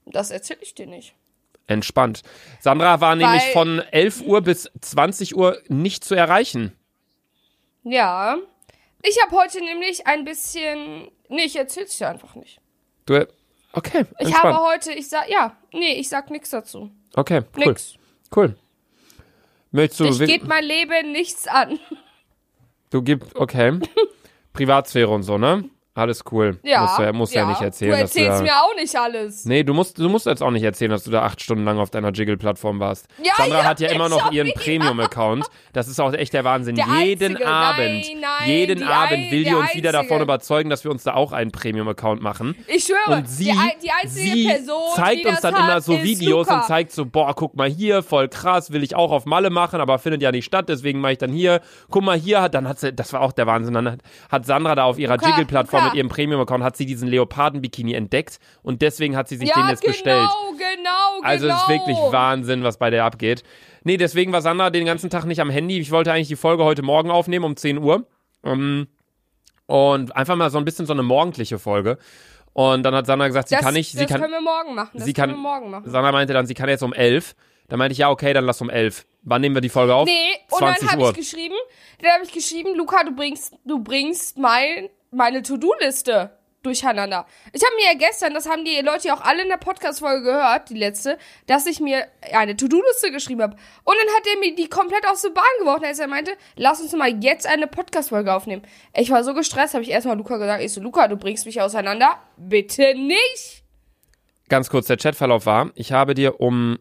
das 0.07 0.31
erzähle 0.31 0.61
ich 0.63 0.75
dir 0.75 0.87
nicht. 0.87 1.15
Entspannt. 1.69 2.23
Sandra 2.61 3.01
war 3.01 3.15
nämlich 3.17 3.43
Weil- 3.43 3.53
von 3.53 3.79
11 3.93 4.21
Uhr 4.23 4.41
bis 4.43 4.69
20 4.81 5.37
Uhr 5.37 5.59
nicht 5.69 6.05
zu 6.05 6.15
erreichen. 6.15 6.73
Ja. 7.85 8.37
Ich 9.03 9.21
habe 9.23 9.37
heute 9.37 9.61
nämlich 9.61 10.07
ein 10.07 10.25
bisschen. 10.25 11.11
Nee, 11.29 11.45
ich 11.45 11.57
erzähl's 11.57 11.97
dir 11.99 12.09
einfach 12.09 12.35
nicht. 12.35 12.61
Du, 13.07 13.15
okay, 13.73 14.05
Ich 14.19 14.27
entspannt. 14.29 14.55
habe 14.55 14.59
heute, 14.67 14.93
ich 14.93 15.09
sag, 15.09 15.29
ja, 15.29 15.57
nee, 15.73 15.95
ich 15.95 16.09
sag 16.09 16.31
nichts 16.31 16.51
dazu. 16.51 16.91
okay, 17.15 17.43
cool, 17.57 17.65
Nix. 17.67 17.95
cool. 18.37 18.57
Möchtest 19.71 20.01
du, 20.01 20.05
Dich 20.05 20.21
wi- 20.21 20.27
geht 20.27 20.47
mein 20.47 20.65
Leben 20.65 21.13
nichts 21.13 21.49
an. 21.49 21.81
du 22.91 23.03
gibst, 23.03 23.35
okay, 23.35 23.81
Privatsphäre 24.53 25.09
und 25.11 25.23
so, 25.23 25.39
ne? 25.39 25.69
Alles 25.95 26.25
cool. 26.31 26.59
Ja. 26.63 26.97
Du 26.97 27.03
ja, 27.03 27.13
musst 27.13 27.35
ja. 27.35 27.47
nicht 27.47 27.61
erzählen, 27.61 27.93
Du 27.93 27.99
dass 28.01 28.13
du 28.13 28.19
erzählst 28.21 28.41
da, 28.41 28.45
mir 28.45 28.55
auch 28.63 28.75
nicht 28.75 28.97
alles. 28.97 29.45
Nee, 29.45 29.63
du 29.63 29.75
musst, 29.75 29.99
du 29.99 30.09
musst 30.09 30.25
jetzt 30.25 30.43
auch 30.43 30.51
nicht 30.51 30.63
erzählen, 30.63 30.91
dass 30.91 31.05
du 31.05 31.11
da 31.11 31.23
acht 31.23 31.43
Stunden 31.43 31.67
lang 31.67 31.79
auf 31.79 31.91
deiner 31.91 32.11
Jiggle-Plattform 32.13 32.81
warst. 32.81 33.07
Ja, 33.23 33.33
Sandra 33.37 33.59
ja, 33.59 33.65
hat 33.65 33.79
ja 33.81 33.91
immer 33.91 34.09
noch 34.09 34.33
ihren 34.33 34.47
wieder. 34.49 34.59
Premium-Account. 34.59 35.45
Das 35.75 35.89
ist 35.89 36.01
auch 36.01 36.15
echt 36.15 36.33
der 36.33 36.45
Wahnsinn. 36.45 36.77
Der 36.77 36.87
jeden 36.87 37.37
einzige. 37.37 37.47
Abend, 37.47 37.79
Nein, 37.79 38.21
nein, 38.23 38.49
jeden 38.49 38.83
Abend 38.85 39.31
will 39.31 39.45
die 39.45 39.55
uns 39.55 39.75
wieder 39.75 39.91
einzige. 39.91 40.09
davon 40.09 40.23
überzeugen, 40.23 40.71
dass 40.71 40.83
wir 40.83 40.91
uns 40.91 41.03
da 41.03 41.13
auch 41.13 41.33
einen 41.33 41.53
Premium-Account 41.53 42.23
machen. 42.23 42.57
Ich 42.69 42.85
schwöre, 42.85 43.19
Und 43.19 43.29
sie, 43.29 43.45
die, 43.45 43.59
die 43.83 43.91
einzige 43.91 44.31
sie 44.31 44.47
Person, 44.47 44.95
zeigt 44.97 45.27
uns 45.27 45.41
dann 45.43 45.55
immer 45.55 45.75
hat, 45.75 45.85
so 45.85 45.93
ist 45.93 46.05
Videos 46.05 46.47
Luca. 46.47 46.61
und 46.61 46.65
zeigt 46.65 46.93
so, 46.93 47.05
boah, 47.05 47.35
guck 47.35 47.55
mal 47.55 47.69
hier, 47.69 48.03
voll 48.03 48.29
krass, 48.29 48.73
will 48.73 48.83
ich 48.83 48.97
auch 48.97 49.13
auf 49.13 49.27
Malle 49.27 49.51
machen, 49.51 49.79
aber 49.79 49.99
findet 49.99 50.23
ja 50.23 50.33
nicht 50.33 50.47
statt, 50.47 50.71
deswegen 50.71 51.03
mache 51.03 51.13
ich 51.13 51.19
dann 51.19 51.33
hier. 51.33 51.61
Guck 51.91 52.03
mal 52.03 52.17
hier, 52.17 52.49
dann 52.49 52.67
hat 52.67 52.81
sie, 52.81 52.95
das 52.95 53.13
war 53.13 53.21
auch 53.21 53.33
der 53.33 53.47
Wahnsinn, 53.47 53.75
dann 53.75 53.91
hat, 53.93 54.01
hat 54.31 54.47
Sandra 54.47 54.75
da 54.75 54.85
auf 54.85 54.99
ihrer 54.99 55.23
Jiggle-Plattform 55.23 55.82
Luca. 55.83 55.91
mit 55.91 55.99
ihrem 55.99 56.09
Premium-Account, 56.09 56.65
hat 56.65 56.77
sie 56.77 56.87
diesen 56.87 57.09
Leoparden-Bikini 57.09 57.95
entdeckt 57.95 58.39
und 58.63 58.83
deswegen 58.83 59.17
hat 59.17 59.29
sie 59.29 59.37
sich 59.37 59.49
ja, 59.49 59.55
den 59.55 59.69
jetzt 59.69 59.83
genau, 59.83 59.93
bestellt. 59.93 60.29
genau, 60.59 61.21
Also 61.23 61.47
es 61.47 61.53
genau. 61.53 61.63
ist 61.63 61.69
wirklich 61.69 61.99
Wahnsinn, 62.13 62.63
was 62.63 62.79
bei 62.79 62.91
der 62.91 63.05
abgeht. 63.05 63.43
Nee, 63.85 63.97
deswegen 63.97 64.33
war 64.33 64.43
Sandra 64.43 64.71
den 64.71 64.87
ganzen 64.87 65.11
Tag 65.11 65.25
nicht 65.25 65.41
am 65.41 65.51
Handy. 65.51 65.79
Ich 65.79 65.91
wollte 65.91 66.13
eigentlich 66.13 66.29
die 66.29 66.37
Folge 66.37 66.65
heute 66.65 66.83
Morgen 66.83 67.11
aufnehmen 67.11 67.45
um 67.45 67.57
10 67.57 67.79
Uhr. 67.79 68.07
Ähm, 68.45 68.87
und 69.67 70.15
einfach 70.17 70.37
mal 70.37 70.51
so 70.51 70.59
ein 70.59 70.65
bisschen 70.65 70.87
so 70.87 70.93
eine 70.93 71.03
morgendliche 71.03 71.59
Folge. 71.59 71.99
Und 72.53 72.83
dann 72.83 72.95
hat 72.95 73.07
Sandra 73.07 73.29
gesagt, 73.29 73.49
sie 73.49 73.55
Das, 73.55 73.65
kann 73.65 73.75
nicht, 73.75 73.93
sie 73.93 73.99
das 73.99 74.09
kann, 74.09 74.21
können 74.21 74.33
wir 74.33 74.41
morgen 74.43 74.75
machen. 74.75 74.91
Das 74.93 75.05
sie 75.05 75.13
können 75.15 75.33
kann, 75.33 75.43
wir 75.43 75.51
morgen 75.51 75.71
machen. 75.71 75.91
Sandra 75.91 76.13
meinte 76.13 76.35
dann, 76.35 76.47
sie 76.47 76.55
kann 76.55 76.69
jetzt 76.69 76.83
um 76.83 76.93
11. 76.93 77.35
Dann 77.69 77.79
meinte 77.79 77.93
ich, 77.93 77.99
ja, 77.99 78.11
okay, 78.11 78.35
dann 78.35 78.45
lass 78.45 78.61
um 78.61 78.69
11. 78.69 79.07
Wann 79.23 79.41
nehmen 79.41 79.55
wir 79.57 79.63
die 79.63 79.71
Folge 79.71 79.95
auf? 79.95 80.07
Nee, 80.07 80.13
und 80.51 80.59
20 80.59 80.89
dann 80.89 81.01
habe 81.01 81.11
ich 81.11 81.17
geschrieben, 81.17 81.55
dann 82.01 82.11
habe 82.13 82.25
ich 82.25 82.33
geschrieben, 82.33 82.77
Luca, 82.77 83.03
du 83.05 83.15
bringst, 83.15 83.55
du 83.65 83.79
bringst 83.83 84.37
mein, 84.37 84.91
meine 85.13 85.43
To-Do-Liste 85.43 86.37
durcheinander. 86.63 87.27
Ich 87.53 87.63
habe 87.63 87.75
mir 87.77 87.87
ja 87.87 87.99
gestern, 87.99 88.35
das 88.35 88.49
haben 88.49 88.65
die 88.65 88.81
Leute 88.81 89.09
ja 89.09 89.15
auch 89.15 89.21
alle 89.21 89.43
in 89.43 89.49
der 89.49 89.57
Podcast-Folge 89.57 90.23
gehört, 90.23 90.71
die 90.71 90.79
letzte, 90.79 91.19
dass 91.47 91.67
ich 91.67 91.81
mir 91.81 92.07
eine 92.33 92.57
To-Do-Liste 92.57 93.11
geschrieben 93.11 93.43
habe. 93.43 93.57
Und 93.85 93.97
dann 93.99 94.15
hat 94.15 94.27
er 94.33 94.39
mir 94.39 94.55
die 94.55 94.69
komplett 94.69 95.07
aus 95.07 95.23
der 95.23 95.31
Bahn 95.31 95.45
geworfen, 95.59 95.85
als 95.85 95.99
er 95.99 96.07
meinte, 96.07 96.33
lass 96.57 96.81
uns 96.81 96.93
mal 96.93 97.13
jetzt 97.23 97.47
eine 97.47 97.67
Podcast-Folge 97.67 98.33
aufnehmen. 98.33 98.63
Ich 98.97 99.11
war 99.11 99.25
so 99.25 99.35
gestresst, 99.35 99.75
habe 99.75 99.83
ich 99.83 99.91
erstmal 99.91 100.17
Luca 100.17 100.37
gesagt, 100.37 100.63
ich 100.63 100.73
so, 100.73 100.81
Luca, 100.81 101.09
du 101.09 101.17
bringst 101.17 101.47
mich 101.47 101.61
auseinander. 101.61 102.19
Bitte 102.37 102.95
nicht. 102.95 103.65
Ganz 104.49 104.71
kurz, 104.71 104.87
der 104.87 104.99
Chatverlauf 104.99 105.47
war, 105.47 105.71
ich 105.75 105.93
habe 105.93 106.15
dir 106.15 106.41
um 106.41 106.79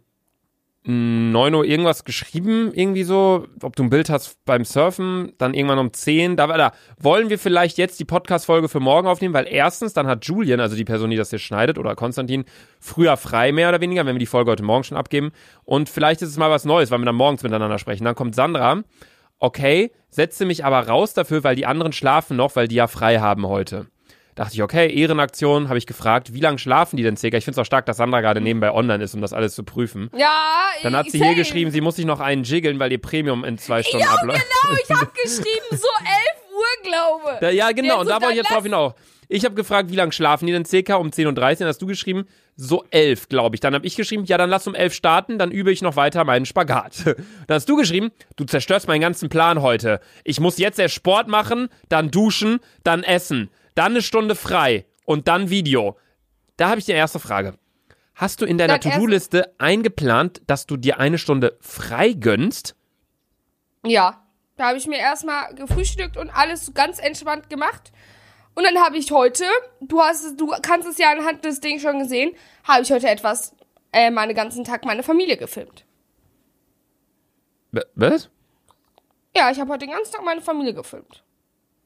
9 0.83 1.53
Uhr 1.53 1.63
irgendwas 1.63 2.05
geschrieben, 2.05 2.71
irgendwie 2.73 3.03
so, 3.03 3.45
ob 3.61 3.75
du 3.75 3.83
ein 3.83 3.91
Bild 3.91 4.09
hast 4.09 4.43
beim 4.45 4.65
Surfen, 4.65 5.31
dann 5.37 5.53
irgendwann 5.53 5.77
um 5.77 5.93
10, 5.93 6.37
da 6.37 6.49
war 6.49 6.57
da, 6.57 6.71
wollen 6.97 7.29
wir 7.29 7.37
vielleicht 7.37 7.77
jetzt 7.77 7.99
die 7.99 8.05
Podcast-Folge 8.05 8.67
für 8.67 8.79
morgen 8.79 9.07
aufnehmen, 9.07 9.35
weil 9.35 9.47
erstens, 9.47 9.93
dann 9.93 10.07
hat 10.07 10.25
Julian, 10.25 10.59
also 10.59 10.75
die 10.75 10.83
Person, 10.83 11.11
die 11.11 11.17
das 11.17 11.29
hier 11.29 11.37
schneidet, 11.37 11.77
oder 11.77 11.95
Konstantin, 11.95 12.45
früher 12.79 13.15
frei, 13.15 13.51
mehr 13.51 13.69
oder 13.69 13.79
weniger, 13.79 14.07
wenn 14.07 14.15
wir 14.15 14.19
die 14.19 14.25
Folge 14.25 14.49
heute 14.49 14.63
Morgen 14.63 14.83
schon 14.83 14.97
abgeben, 14.97 15.31
und 15.65 15.87
vielleicht 15.87 16.23
ist 16.23 16.29
es 16.29 16.37
mal 16.37 16.49
was 16.49 16.65
Neues, 16.65 16.89
weil 16.89 16.97
wir 16.97 17.05
dann 17.05 17.15
morgens 17.15 17.43
miteinander 17.43 17.77
sprechen. 17.77 18.03
Dann 18.03 18.15
kommt 18.15 18.33
Sandra, 18.33 18.81
okay, 19.37 19.91
setze 20.09 20.45
mich 20.45 20.65
aber 20.65 20.87
raus 20.87 21.13
dafür, 21.13 21.43
weil 21.43 21.55
die 21.55 21.67
anderen 21.67 21.93
schlafen 21.93 22.37
noch, 22.37 22.55
weil 22.55 22.67
die 22.67 22.75
ja 22.75 22.87
frei 22.87 23.19
haben 23.19 23.45
heute. 23.45 23.85
Dachte 24.35 24.53
ich, 24.53 24.63
okay, 24.63 24.89
Ehrenaktion, 24.93 25.67
habe 25.67 25.77
ich 25.77 25.85
gefragt, 25.85 26.33
wie 26.33 26.39
lange 26.39 26.57
schlafen 26.57 26.95
die 26.97 27.03
denn 27.03 27.17
circa? 27.17 27.37
Ich 27.37 27.43
finde 27.45 27.55
es 27.59 27.61
auch 27.61 27.65
stark, 27.65 27.85
dass 27.85 27.97
Sandra 27.97 28.21
gerade 28.21 28.39
nebenbei 28.41 28.71
online 28.71 29.03
ist, 29.03 29.13
um 29.13 29.21
das 29.21 29.33
alles 29.33 29.53
zu 29.55 29.63
prüfen. 29.63 30.09
Ja, 30.15 30.69
Dann 30.83 30.95
hat 30.95 31.09
sie 31.11 31.17
same. 31.17 31.31
hier 31.31 31.35
geschrieben, 31.43 31.71
sie 31.71 31.81
muss 31.81 31.97
sich 31.97 32.05
noch 32.05 32.19
einen 32.21 32.43
jiggeln, 32.43 32.79
weil 32.79 32.91
ihr 32.91 33.01
Premium 33.01 33.43
in 33.43 33.57
zwei 33.57 33.83
Stunden 33.83 34.05
Ja, 34.05 34.13
abläuft. 34.13 34.41
genau, 34.41 34.77
ich 34.81 34.89
habe 34.89 35.11
geschrieben, 35.23 35.65
so 35.71 35.75
11 35.77 35.83
Uhr, 36.55 36.83
glaube 36.89 37.37
Da, 37.41 37.49
ja, 37.49 37.71
genau, 37.71 37.95
Ja, 37.95 37.99
und 38.01 38.07
da 38.09 38.15
wollte 38.21 38.31
ich 38.31 38.37
jetzt 38.37 38.51
drauf 38.51 38.63
hinaus. 38.63 38.93
Ich 39.33 39.45
habe 39.45 39.55
gefragt, 39.55 39.89
wie 39.91 39.95
lange 39.95 40.11
schlafen 40.11 40.45
die 40.45 40.51
denn 40.51 40.65
circa 40.65 40.95
um 40.95 41.07
10.30 41.09 41.61
Uhr? 41.61 41.67
Hast 41.67 41.81
du 41.81 41.85
geschrieben, 41.85 42.25
so 42.57 42.83
11, 42.91 43.29
glaube 43.29 43.55
ich. 43.55 43.59
Dann 43.61 43.73
habe 43.73 43.85
ich 43.87 43.95
geschrieben, 43.95 44.25
ja, 44.25 44.37
dann 44.37 44.49
lass 44.49 44.67
um 44.67 44.75
11 44.75 44.93
starten, 44.93 45.39
dann 45.39 45.51
übe 45.51 45.71
ich 45.71 45.81
noch 45.81 45.95
weiter 45.95 46.25
meinen 46.25 46.45
Spagat. 46.45 47.05
Dann 47.05 47.55
hast 47.55 47.69
du 47.69 47.77
geschrieben, 47.77 48.11
du 48.35 48.43
zerstörst 48.43 48.87
meinen 48.89 48.99
ganzen 48.99 49.29
Plan 49.29 49.61
heute. 49.61 50.01
Ich 50.25 50.41
muss 50.41 50.57
jetzt 50.57 50.79
erst 50.79 50.95
Sport 50.95 51.29
machen, 51.29 51.69
dann 51.87 52.11
duschen, 52.11 52.59
dann 52.83 53.03
essen, 53.03 53.49
dann 53.75 53.93
eine 53.93 54.01
Stunde 54.01 54.35
frei 54.35 54.85
und 55.05 55.27
dann 55.27 55.49
Video. 55.49 55.97
Da 56.57 56.69
habe 56.69 56.79
ich 56.79 56.85
die 56.85 56.91
erste 56.91 57.19
Frage. 57.19 57.55
Hast 58.15 58.41
du 58.41 58.45
in 58.45 58.57
deiner 58.57 58.79
To-Do-Liste 58.79 59.55
eingeplant, 59.57 60.41
dass 60.45 60.67
du 60.67 60.77
dir 60.77 60.99
eine 60.99 61.17
Stunde 61.17 61.57
frei 61.59 62.13
gönnst? 62.13 62.75
Ja, 63.83 64.21
da 64.57 64.67
habe 64.67 64.77
ich 64.77 64.85
mir 64.85 64.99
erstmal 64.99 65.55
gefrühstückt 65.55 66.17
und 66.17 66.29
alles 66.29 66.73
ganz 66.73 66.99
entspannt 66.99 67.49
gemacht. 67.49 67.91
Und 68.53 68.63
dann 68.63 68.77
habe 68.79 68.97
ich 68.97 69.11
heute, 69.11 69.45
du 69.79 70.01
hast 70.01 70.23
es, 70.23 70.35
du 70.35 70.53
kannst 70.61 70.87
es 70.87 70.97
ja 70.97 71.11
anhand 71.11 71.45
des 71.45 71.61
Dings 71.61 71.81
schon 71.81 71.99
gesehen, 71.99 72.35
habe 72.63 72.83
ich 72.83 72.91
heute 72.91 73.07
etwas, 73.09 73.55
äh, 73.91 74.11
meine 74.11 74.33
ganzen 74.33 74.63
Tag 74.63 74.85
meine 74.85 75.03
Familie 75.03 75.37
gefilmt. 75.37 75.85
Was? 77.95 78.29
Ja, 79.35 79.49
ich 79.49 79.59
habe 79.59 79.71
heute 79.71 79.85
den 79.85 79.95
ganzen 79.95 80.11
Tag 80.11 80.23
meine 80.25 80.41
Familie 80.41 80.73
gefilmt. 80.73 81.23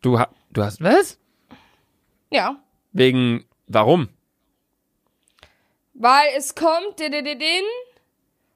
Du, 0.02 0.20
ha 0.20 0.28
du 0.52 0.64
hast 0.64 0.82
was? 0.82 1.20
Ja. 2.30 2.58
Wegen, 2.92 3.46
warum? 3.68 4.10
Weil 5.94 6.30
es 6.36 6.56
kommt, 6.56 7.00
din, 7.00 7.12
din, 7.12 7.24
din, 7.40 7.64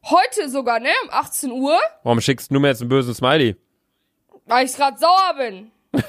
heute 0.09 0.49
sogar, 0.49 0.79
ne, 0.79 0.89
um 1.03 1.09
18 1.11 1.51
Uhr, 1.51 1.77
Warum 2.03 2.19
schickst 2.21 2.51
du 2.51 2.59
mir 2.59 2.67
jetzt 2.69 2.81
einen 2.81 2.89
bösen 2.89 3.13
Smiley? 3.13 3.55
weil 4.45 4.65
ich 4.65 4.73
gerade 4.75 4.97
sauer 4.97 5.33
bin. 5.37 5.71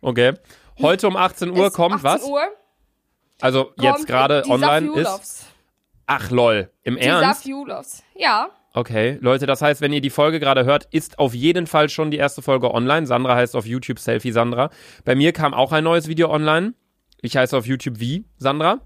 Okay. 0.00 0.34
Heute 0.82 1.06
um 1.08 1.16
18 1.16 1.50
Uhr 1.50 1.68
Es- 1.68 1.72
kommt 1.72 1.94
18 1.94 2.04
was? 2.04 2.22
Uhr. 2.24 2.42
Also 3.40 3.72
jetzt 3.78 4.06
gerade 4.06 4.44
online 4.48 4.92
ist. 5.00 5.46
Ach 6.06 6.30
lol, 6.30 6.70
im 6.82 6.96
Die 6.96 7.02
Ernst? 7.02 7.40
Safiulovs. 7.42 8.02
Ja. 8.14 8.50
Okay, 8.76 9.18
Leute, 9.20 9.46
das 9.46 9.62
heißt, 9.62 9.80
wenn 9.80 9.92
ihr 9.92 10.00
die 10.00 10.10
Folge 10.10 10.40
gerade 10.40 10.64
hört, 10.64 10.88
ist 10.90 11.20
auf 11.20 11.32
jeden 11.32 11.68
Fall 11.68 11.88
schon 11.88 12.10
die 12.10 12.16
erste 12.16 12.42
Folge 12.42 12.74
online. 12.74 13.06
Sandra 13.06 13.36
heißt 13.36 13.54
auf 13.54 13.66
YouTube 13.66 14.00
Selfie 14.00 14.32
Sandra. 14.32 14.68
Bei 15.04 15.14
mir 15.14 15.32
kam 15.32 15.54
auch 15.54 15.70
ein 15.70 15.84
neues 15.84 16.08
Video 16.08 16.28
online. 16.28 16.74
Ich 17.22 17.36
heiße 17.36 17.56
auf 17.56 17.66
YouTube 17.66 18.00
wie 18.00 18.24
Sandra. 18.36 18.80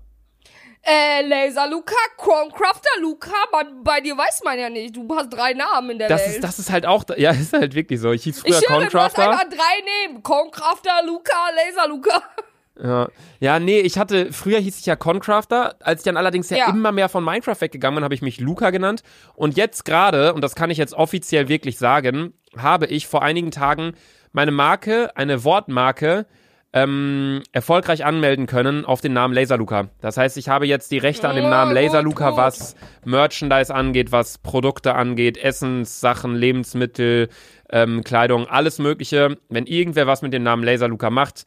Äh, 0.83 1.23
Laser 1.27 1.69
Luca, 1.71 1.97
Chromecrafter 2.19 3.01
Luca, 3.01 3.33
man, 3.51 3.83
bei 3.83 4.01
dir 4.01 4.17
weiß 4.17 4.43
man 4.45 4.59
ja 4.59 4.69
nicht. 4.69 4.95
Du 4.95 5.09
hast 5.17 5.31
drei 5.31 5.55
Namen 5.55 5.91
in 5.91 5.99
der 5.99 6.09
Das 6.09 6.21
Welt. 6.21 6.35
ist, 6.35 6.45
das 6.45 6.59
ist 6.59 6.71
halt 6.71 6.85
auch, 6.85 7.05
ja, 7.17 7.31
ist 7.33 7.55
halt 7.55 7.75
wirklich 7.75 7.99
so. 7.99 8.13
Ich 8.13 8.25
hieß 8.25 8.41
früher 8.41 8.59
ich 8.59 8.69
höre, 8.69 8.87
du 8.89 8.99
hast 9.01 9.19
einfach 9.19 9.45
drei 9.45 10.07
Namen. 10.09 10.23
Chromecrafter 10.23 11.03
Luca, 11.07 11.33
Laser 11.67 11.89
Luca. 11.89 12.23
Ja. 12.83 13.09
ja, 13.41 13.59
nee, 13.59 13.81
ich 13.81 13.99
hatte, 13.99 14.33
früher 14.33 14.59
hieß 14.61 14.79
ich 14.79 14.87
ja 14.87 14.95
Concrafter. 14.97 15.75
Als 15.81 16.01
ich 16.01 16.05
dann 16.05 16.17
allerdings 16.17 16.49
ja, 16.51 16.59
Ja. 16.59 16.71
immer 16.71 16.93
mehr 16.93 17.09
von 17.09 17.25
Minecraft 17.25 17.61
weggegangen 17.61 17.97
bin, 17.97 18.05
habe 18.05 18.15
ich 18.15 18.23
mich 18.23 18.41
Luca 18.41 18.71
genannt. 18.71 19.03
Und 19.35 19.57
jetzt 19.57 19.85
gerade, 19.85 20.33
und 20.35 20.43
das 20.43 20.55
kann 20.55 20.71
ich 20.71 20.79
jetzt 20.79 20.95
offiziell 20.95 21.49
wirklich 21.49 21.77
sagen, 21.79 22.35
habe 22.57 22.87
ich 22.87 23.07
vor 23.07 23.23
einigen 23.23 23.51
Tagen 23.51 23.93
meine 24.33 24.53
Marke, 24.53 25.17
eine 25.17 25.43
Wortmarke, 25.45 26.27
ähm, 26.75 27.43
erfolgreich 27.53 28.05
anmelden 28.05 28.47
können 28.47 28.85
auf 28.85 29.01
den 29.01 29.15
Namen 29.15 29.33
Laserluca. 29.35 29.89
Das 30.03 30.19
heißt, 30.19 30.37
ich 30.37 30.51
habe 30.51 30.67
jetzt 30.67 30.91
die 30.93 30.99
Rechte 30.99 31.27
an 31.29 31.35
dem 31.35 31.47
Oh, 31.47 31.51
Namen 31.51 31.73
gut, 31.75 31.83
Laserluca, 31.83 32.29
gut. 32.31 32.39
was 32.39 32.77
Merchandise 33.07 33.75
angeht, 33.75 34.13
was 34.13 34.37
Produkte 34.39 34.95
angeht, 34.95 35.39
Essenssachen, 35.39 36.35
Lebensmittel, 36.37 37.31
ähm, 37.71 38.05
Kleidung, 38.05 38.47
alles 38.47 38.79
Mögliche. 38.79 39.39
Wenn 39.49 39.67
irgendwer 39.67 40.07
was 40.07 40.21
mit 40.23 40.33
dem 40.35 40.43
Namen 40.43 40.63
Laserluca 40.63 41.09
macht, 41.11 41.47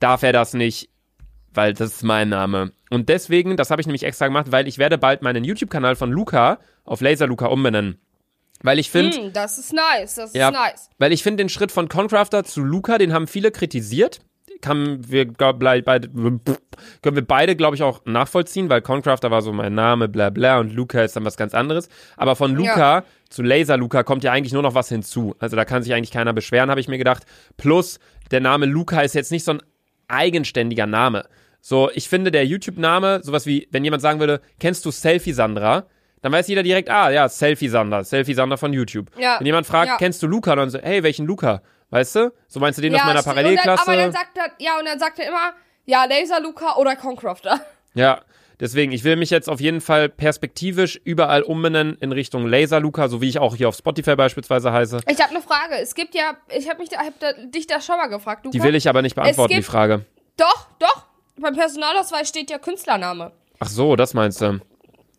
darf 0.00 0.22
er 0.22 0.32
das 0.32 0.54
nicht, 0.54 0.90
weil 1.52 1.72
das 1.72 1.94
ist 1.94 2.02
mein 2.02 2.28
Name. 2.28 2.72
Und 2.90 3.08
deswegen, 3.08 3.56
das 3.56 3.70
habe 3.70 3.80
ich 3.80 3.86
nämlich 3.86 4.04
extra 4.04 4.26
gemacht, 4.26 4.52
weil 4.52 4.68
ich 4.68 4.78
werde 4.78 4.98
bald 4.98 5.22
meinen 5.22 5.44
YouTube-Kanal 5.44 5.96
von 5.96 6.10
Luca 6.12 6.58
auf 6.84 7.00
Laserluca 7.00 7.46
umbenennen. 7.46 7.98
Weil 8.62 8.78
ich 8.78 8.90
finde, 8.90 9.16
Hm, 9.16 9.32
das 9.32 9.58
ist 9.58 9.72
nice, 9.72 10.14
das 10.14 10.30
ist 10.30 10.36
ja, 10.36 10.50
nice. 10.50 10.88
weil 10.98 11.12
ich 11.12 11.22
finde 11.22 11.42
den 11.42 11.48
Schritt 11.48 11.72
von 11.72 11.88
Concrafter 11.88 12.44
zu 12.44 12.62
Luca, 12.62 12.98
den 12.98 13.12
haben 13.12 13.26
viele 13.26 13.50
kritisiert. 13.50 14.20
Kann 14.62 15.06
wir 15.06 15.30
beide, 15.32 16.08
können 16.08 16.40
wir 17.16 17.26
beide, 17.26 17.56
glaube 17.56 17.76
ich, 17.76 17.82
auch 17.82 18.00
nachvollziehen, 18.06 18.70
weil 18.70 18.80
Concrafter 18.80 19.30
war 19.30 19.42
so 19.42 19.52
mein 19.52 19.74
Name, 19.74 20.08
bla 20.08 20.30
bla, 20.30 20.58
und 20.58 20.72
Luca 20.72 21.02
ist 21.02 21.14
dann 21.14 21.26
was 21.26 21.36
ganz 21.36 21.52
anderes. 21.52 21.90
Aber 22.16 22.36
von 22.36 22.54
Luca 22.54 23.04
zu 23.28 23.42
Laser 23.42 23.76
Luca 23.76 24.02
kommt 24.02 24.24
ja 24.24 24.32
eigentlich 24.32 24.54
nur 24.54 24.62
noch 24.62 24.74
was 24.74 24.88
hinzu. 24.88 25.36
Also 25.40 25.56
da 25.56 25.66
kann 25.66 25.82
sich 25.82 25.92
eigentlich 25.92 26.10
keiner 26.10 26.32
beschweren, 26.32 26.70
habe 26.70 26.80
ich 26.80 26.88
mir 26.88 26.96
gedacht. 26.96 27.24
Plus, 27.58 28.00
der 28.30 28.40
Name 28.40 28.64
Luca 28.64 29.02
ist 29.02 29.14
jetzt 29.14 29.30
nicht 29.30 29.44
so 29.44 29.52
ein 29.52 29.62
eigenständiger 30.08 30.86
Name. 30.86 31.26
So, 31.60 31.90
ich 31.92 32.08
finde 32.08 32.30
der 32.30 32.46
YouTube-Name, 32.46 33.20
sowas 33.22 33.46
wie, 33.46 33.66
wenn 33.72 33.84
jemand 33.84 34.02
sagen 34.02 34.20
würde, 34.20 34.40
kennst 34.60 34.84
du 34.84 34.90
Selfie 34.90 35.32
Sandra? 35.32 35.86
Dann 36.22 36.32
weiß 36.32 36.48
jeder 36.48 36.62
direkt, 36.62 36.88
ah, 36.90 37.10
ja, 37.10 37.28
Selfie 37.28 37.68
Sandra, 37.68 38.02
Selfie 38.04 38.34
Sandra 38.34 38.56
von 38.56 38.72
YouTube. 38.72 39.10
Ja, 39.18 39.38
Wenn 39.38 39.46
jemand 39.46 39.66
fragt, 39.66 39.88
ja. 39.88 39.96
kennst 39.96 40.22
du 40.22 40.26
Luca? 40.26 40.54
Dann 40.56 40.70
so, 40.70 40.78
hey, 40.78 41.02
welchen 41.02 41.26
Luca? 41.26 41.62
Weißt 41.90 42.16
du? 42.16 42.32
So 42.48 42.58
meinst 42.58 42.78
du 42.78 42.82
den 42.82 42.94
aus 42.94 43.04
meiner 43.04 43.20
stimmt. 43.20 43.36
Parallelklasse? 43.36 43.82
Und 43.82 43.86
dann, 43.86 43.94
aber 43.94 44.02
dann 44.02 44.12
sagt 44.12 44.38
er, 44.38 44.50
ja, 44.58 44.78
und 44.78 44.86
dann 44.86 44.98
sagt 44.98 45.18
er 45.18 45.28
immer, 45.28 45.52
ja, 45.84 46.04
Laser 46.04 46.40
Luca 46.40 46.76
oder 46.76 46.96
Concrafter. 46.96 47.60
ja, 47.94 48.20
deswegen, 48.60 48.92
ich 48.92 49.04
will 49.04 49.16
mich 49.16 49.30
jetzt 49.30 49.48
auf 49.48 49.60
jeden 49.60 49.80
Fall 49.80 50.08
perspektivisch 50.08 51.00
überall 51.04 51.42
umbenennen 51.42 51.96
in 52.00 52.12
Richtung 52.12 52.46
Laser 52.46 52.80
Luca, 52.80 53.08
so 53.08 53.20
wie 53.20 53.28
ich 53.28 53.38
auch 53.38 53.54
hier 53.56 53.68
auf 53.68 53.76
Spotify 53.76 54.16
beispielsweise 54.16 54.72
heiße. 54.72 55.00
Ich 55.08 55.20
habe 55.20 55.30
eine 55.30 55.42
Frage. 55.42 55.74
Es 55.80 55.94
gibt 55.94 56.14
ja, 56.14 56.36
ich 56.54 56.68
habe 56.68 56.78
mich, 56.80 56.88
da, 56.88 56.98
hab 56.98 57.18
da, 57.20 57.32
dich 57.32 57.66
da 57.66 57.80
schon 57.80 57.96
mal 57.96 58.06
gefragt, 58.08 58.44
Luca. 58.44 58.56
Die 58.56 58.62
will 58.62 58.74
ich 58.74 58.88
aber 58.88 59.02
nicht 59.02 59.14
beantworten, 59.14 59.50
die 59.50 59.56
gibt- 59.56 59.66
Frage. 59.68 60.04
Doch, 60.36 60.68
doch. 60.78 61.06
Beim 61.38 61.54
Personalausweis 61.54 62.28
steht 62.28 62.50
ja 62.50 62.58
Künstlername. 62.58 63.32
Ach 63.58 63.68
so, 63.68 63.96
das 63.96 64.14
meinst 64.14 64.40
du. 64.40 64.60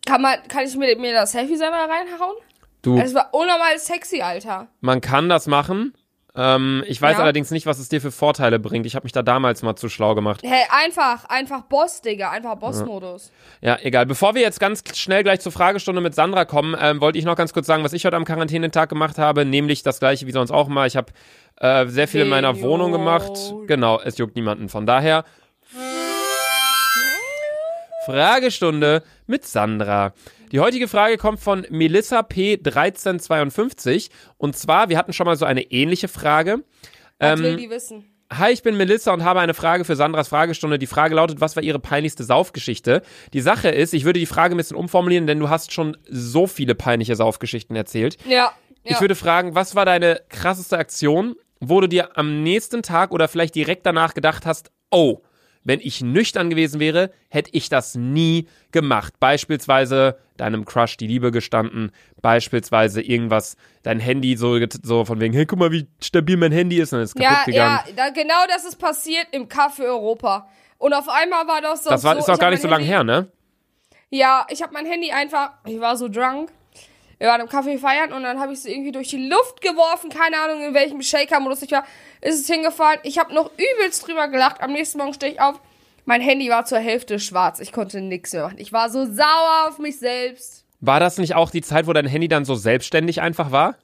Kann 0.06 0.22
man, 0.22 0.36
kann 0.48 0.64
ich 0.64 0.74
mir, 0.76 0.96
mir 0.96 1.12
das 1.12 1.32
Selfie 1.32 1.56
selber 1.56 1.76
reinhauen? 1.76 2.36
Du, 2.82 2.98
Es 2.98 3.12
war 3.14 3.28
unnormal 3.34 3.76
sexy, 3.78 4.20
Alter. 4.22 4.68
man 4.80 5.00
kann 5.00 5.28
das 5.28 5.46
machen. 5.48 5.92
Ähm, 6.36 6.84
ich 6.86 7.00
weiß 7.00 7.16
Ja. 7.16 7.22
allerdings 7.22 7.50
nicht, 7.50 7.66
was 7.66 7.78
es 7.78 7.88
dir 7.88 8.00
für 8.00 8.12
Vorteile 8.12 8.58
bringt. 8.58 8.86
Ich 8.86 8.94
habe 8.94 9.04
mich 9.04 9.12
da 9.12 9.22
damals 9.22 9.62
mal 9.62 9.74
zu 9.76 9.88
schlau 9.88 10.14
gemacht. 10.14 10.42
Hey, 10.44 10.62
einfach, 10.70 11.24
einfach 11.24 11.62
Boss, 11.62 12.00
Digga, 12.00 12.30
einfach 12.30 12.54
Boss-Modus. 12.56 13.32
Ja, 13.60 13.78
egal. 13.82 14.06
Bevor 14.06 14.34
wir 14.34 14.42
jetzt 14.42 14.60
ganz 14.60 14.82
schnell 14.96 15.22
gleich 15.24 15.40
zur 15.40 15.52
Fragestunde 15.52 16.00
mit 16.00 16.14
Sandra 16.14 16.44
kommen, 16.44 16.76
ähm, 16.80 17.00
wollte 17.00 17.18
ich 17.18 17.24
noch 17.24 17.36
ganz 17.36 17.52
kurz 17.52 17.66
sagen, 17.66 17.82
was 17.82 17.92
ich 17.92 18.04
heute 18.04 18.16
am 18.16 18.24
Quarantänetag 18.24 18.88
gemacht 18.88 19.18
habe, 19.18 19.44
nämlich 19.44 19.82
das 19.82 19.98
gleiche 20.00 20.26
wie 20.26 20.32
sonst 20.32 20.50
auch 20.50 20.68
mal. 20.68 20.86
Ich 20.86 20.96
habe 20.96 21.12
äh, 21.56 21.86
sehr 21.86 22.06
viel 22.06 22.20
in 22.20 22.28
meiner 22.28 22.60
Wohnung 22.60 22.92
gemacht. 22.92 23.32
Genau, 23.66 24.00
es 24.00 24.18
juckt 24.18 24.36
niemanden. 24.36 24.68
Von 24.68 24.86
daher 24.86 25.24
Fragestunde 28.08 29.02
mit 29.26 29.44
Sandra. 29.44 30.14
Die 30.50 30.60
heutige 30.60 30.88
Frage 30.88 31.18
kommt 31.18 31.40
von 31.40 31.66
Melissa 31.68 32.20
P1352 32.20 34.08
und 34.38 34.56
zwar, 34.56 34.88
wir 34.88 34.96
hatten 34.96 35.12
schon 35.12 35.26
mal 35.26 35.36
so 35.36 35.44
eine 35.44 35.60
ähnliche 35.60 36.08
Frage. 36.08 36.64
Was 37.18 37.38
Ähm, 37.38 37.44
will 37.44 37.56
die 37.56 37.68
wissen? 37.68 38.06
Hi, 38.32 38.50
ich 38.50 38.62
bin 38.62 38.78
Melissa 38.78 39.12
und 39.12 39.24
habe 39.24 39.40
eine 39.40 39.52
Frage 39.52 39.84
für 39.84 39.94
Sandras 39.94 40.28
Fragestunde. 40.28 40.78
Die 40.78 40.86
Frage 40.86 41.16
lautet, 41.16 41.42
was 41.42 41.54
war 41.54 41.62
Ihre 41.62 41.80
peinlichste 41.80 42.24
Saufgeschichte? 42.24 43.02
Die 43.34 43.42
Sache 43.42 43.68
ist, 43.68 43.92
ich 43.92 44.06
würde 44.06 44.20
die 44.20 44.26
Frage 44.26 44.54
ein 44.54 44.58
bisschen 44.58 44.78
umformulieren, 44.78 45.26
denn 45.26 45.38
du 45.38 45.50
hast 45.50 45.74
schon 45.74 45.94
so 46.08 46.46
viele 46.46 46.74
peinliche 46.74 47.14
Saufgeschichten 47.14 47.76
erzählt. 47.76 48.16
Ja. 48.26 48.34
ja. 48.34 48.52
Ich 48.84 49.02
würde 49.02 49.16
fragen, 49.16 49.54
was 49.54 49.74
war 49.74 49.84
deine 49.84 50.22
krasseste 50.30 50.78
Aktion, 50.78 51.34
wo 51.60 51.82
du 51.82 51.88
dir 51.88 52.16
am 52.16 52.42
nächsten 52.42 52.82
Tag 52.82 53.12
oder 53.12 53.28
vielleicht 53.28 53.54
direkt 53.54 53.84
danach 53.84 54.14
gedacht 54.14 54.46
hast, 54.46 54.70
oh, 54.90 55.20
wenn 55.68 55.80
ich 55.80 56.00
nüchtern 56.00 56.48
gewesen 56.48 56.80
wäre, 56.80 57.12
hätte 57.28 57.50
ich 57.52 57.68
das 57.68 57.94
nie 57.94 58.48
gemacht. 58.72 59.14
Beispielsweise 59.20 60.18
deinem 60.38 60.64
Crush 60.64 60.96
die 60.96 61.06
Liebe 61.06 61.30
gestanden, 61.30 61.92
beispielsweise 62.22 63.02
irgendwas, 63.02 63.56
dein 63.82 64.00
Handy 64.00 64.36
so, 64.36 64.58
so 64.82 65.04
von 65.04 65.20
wegen, 65.20 65.34
hey, 65.34 65.44
guck 65.44 65.58
mal, 65.58 65.70
wie 65.70 65.86
stabil 66.00 66.38
mein 66.38 66.52
Handy 66.52 66.80
ist 66.80 66.94
und 66.94 67.00
ist 67.00 67.14
kaputt 67.14 67.30
ja, 67.30 67.44
gegangen. 67.44 67.80
ja, 67.86 67.92
da, 67.94 68.08
genau 68.10 68.46
das 68.48 68.64
ist 68.64 68.76
passiert 68.76 69.26
im 69.32 69.46
Café 69.46 69.84
Europa. 69.84 70.48
Und 70.78 70.94
auf 70.94 71.08
einmal 71.08 71.46
war 71.46 71.60
das 71.60 71.84
so. 71.84 71.90
Das 71.90 72.02
war, 72.02 72.14
so, 72.14 72.20
ist 72.20 72.30
auch 72.30 72.38
gar 72.38 72.50
nicht 72.50 72.62
so 72.62 72.68
lange 72.68 72.84
her, 72.84 73.04
ne? 73.04 73.30
Ja, 74.08 74.46
ich 74.48 74.62
habe 74.62 74.72
mein 74.72 74.86
Handy 74.86 75.12
einfach, 75.12 75.50
ich 75.66 75.80
war 75.80 75.96
so 75.98 76.08
drunk. 76.08 76.50
Wir 77.18 77.28
waren 77.28 77.40
im 77.40 77.48
Café 77.48 77.78
feiern 77.78 78.12
und 78.12 78.22
dann 78.22 78.38
habe 78.38 78.52
ich 78.52 78.60
es 78.60 78.64
irgendwie 78.64 78.92
durch 78.92 79.08
die 79.08 79.28
Luft 79.28 79.60
geworfen, 79.60 80.08
keine 80.08 80.40
Ahnung 80.40 80.62
in 80.62 80.74
welchem 80.74 81.02
Shaker-Modus 81.02 81.62
ich 81.62 81.72
war, 81.72 81.84
ist 82.20 82.40
es 82.40 82.46
hingefallen. 82.46 83.00
Ich 83.02 83.18
habe 83.18 83.34
noch 83.34 83.50
übelst 83.56 84.06
drüber 84.06 84.28
gelacht. 84.28 84.60
Am 84.60 84.72
nächsten 84.72 84.98
Morgen 84.98 85.14
stehe 85.14 85.32
ich 85.32 85.40
auf, 85.40 85.60
mein 86.04 86.20
Handy 86.20 86.48
war 86.48 86.64
zur 86.64 86.78
Hälfte 86.78 87.18
schwarz. 87.18 87.58
Ich 87.60 87.72
konnte 87.72 88.00
nichts 88.00 88.32
mehr 88.32 88.44
machen. 88.44 88.58
Ich 88.58 88.72
war 88.72 88.88
so 88.88 89.04
sauer 89.04 89.66
auf 89.68 89.78
mich 89.78 89.98
selbst. 89.98 90.64
War 90.80 91.00
das 91.00 91.18
nicht 91.18 91.34
auch 91.34 91.50
die 91.50 91.60
Zeit, 91.60 91.88
wo 91.88 91.92
dein 91.92 92.06
Handy 92.06 92.28
dann 92.28 92.44
so 92.44 92.54
selbstständig 92.54 93.20
einfach 93.20 93.50
war? 93.50 93.74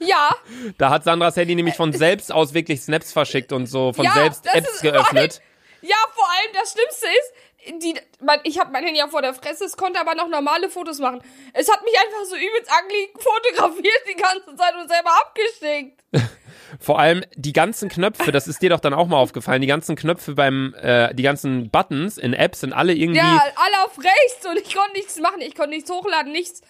Ja, 0.00 0.30
Da 0.78 0.90
hat 0.90 1.04
Sandras 1.04 1.36
Handy 1.36 1.54
nämlich 1.54 1.76
von 1.76 1.92
selbst 1.92 2.32
aus 2.32 2.54
wirklich 2.54 2.80
Snaps 2.80 3.12
verschickt 3.12 3.52
und 3.52 3.66
so 3.66 3.92
von 3.92 4.04
Ja, 4.04 4.12
selbst 4.14 4.46
Apps 4.52 4.80
geöffnet. 4.80 5.40
ja, 5.82 5.96
vor 6.12 6.28
allem 6.28 6.52
das 6.60 6.72
Schlimmste 6.72 7.06
ist, 7.06 7.32
die, 7.78 7.94
mein, 8.20 8.40
ich 8.44 8.58
habe 8.58 8.72
mein 8.72 8.84
Handy 8.84 8.98
ja 8.98 9.08
vor 9.08 9.22
der 9.22 9.34
Fresse, 9.34 9.64
es 9.64 9.76
konnte 9.76 10.00
aber 10.00 10.14
noch 10.14 10.28
normale 10.28 10.68
Fotos 10.68 10.98
machen. 10.98 11.22
Es 11.52 11.70
hat 11.70 11.82
mich 11.84 11.94
einfach 11.98 12.24
so 12.28 12.36
übelst 12.36 12.70
ugly 12.82 13.08
fotografiert 13.18 14.02
die 14.08 14.16
ganze 14.20 14.56
Zeit 14.56 14.74
und 14.80 14.88
selber 14.90 15.10
abgeschickt. 15.20 16.00
Vor 16.78 17.00
allem 17.00 17.24
die 17.34 17.52
ganzen 17.52 17.88
Knöpfe, 17.88 18.30
das 18.30 18.46
ist 18.46 18.62
dir 18.62 18.70
doch 18.70 18.78
dann 18.78 18.94
auch 18.94 19.08
mal 19.08 19.16
aufgefallen, 19.16 19.60
die 19.60 19.66
ganzen 19.66 19.96
Knöpfe 19.96 20.34
beim, 20.34 20.72
äh, 20.80 21.12
die 21.14 21.24
ganzen 21.24 21.68
Buttons 21.68 22.16
in 22.16 22.32
Apps 22.32 22.60
sind 22.60 22.72
alle 22.72 22.94
irgendwie. 22.94 23.18
Ja, 23.18 23.42
alle 23.56 23.84
auf 23.84 23.98
rechts 23.98 24.46
und 24.46 24.56
ich 24.56 24.72
konnte 24.74 24.92
nichts 24.92 25.18
machen. 25.18 25.40
Ich 25.40 25.56
konnte 25.56 25.70
nichts 25.70 25.90
hochladen, 25.90 26.30
nichts. 26.30 26.60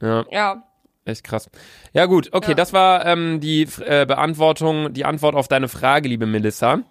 Ja, 0.00 0.24
Ja. 0.30 0.62
echt 1.04 1.24
krass. 1.24 1.50
Ja, 1.92 2.06
gut, 2.06 2.28
okay, 2.32 2.50
Ja. 2.50 2.54
das 2.54 2.72
war 2.72 3.04
ähm, 3.06 3.40
die 3.40 3.62
äh, 3.84 4.06
Beantwortung, 4.06 4.92
die 4.92 5.04
Antwort 5.04 5.34
auf 5.34 5.48
deine 5.48 5.68
Frage, 5.68 6.08
liebe 6.08 6.26
Melissa. 6.26 6.82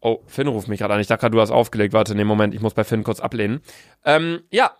Oh, 0.00 0.20
Finn 0.26 0.46
ruft 0.48 0.68
mich 0.68 0.78
gerade 0.80 0.94
an. 0.94 1.00
Ich 1.00 1.06
dachte 1.08 1.22
gerade, 1.22 1.34
du 1.34 1.40
hast 1.40 1.50
aufgelegt. 1.50 1.92
Warte, 1.92 2.14
nee, 2.14 2.24
Moment, 2.24 2.54
ich 2.54 2.60
muss 2.60 2.74
bei 2.74 2.84
Finn 2.84 3.02
kurz 3.04 3.20
ablehnen. 3.20 3.60
Ähm, 4.04 4.42
ja. 4.50 4.72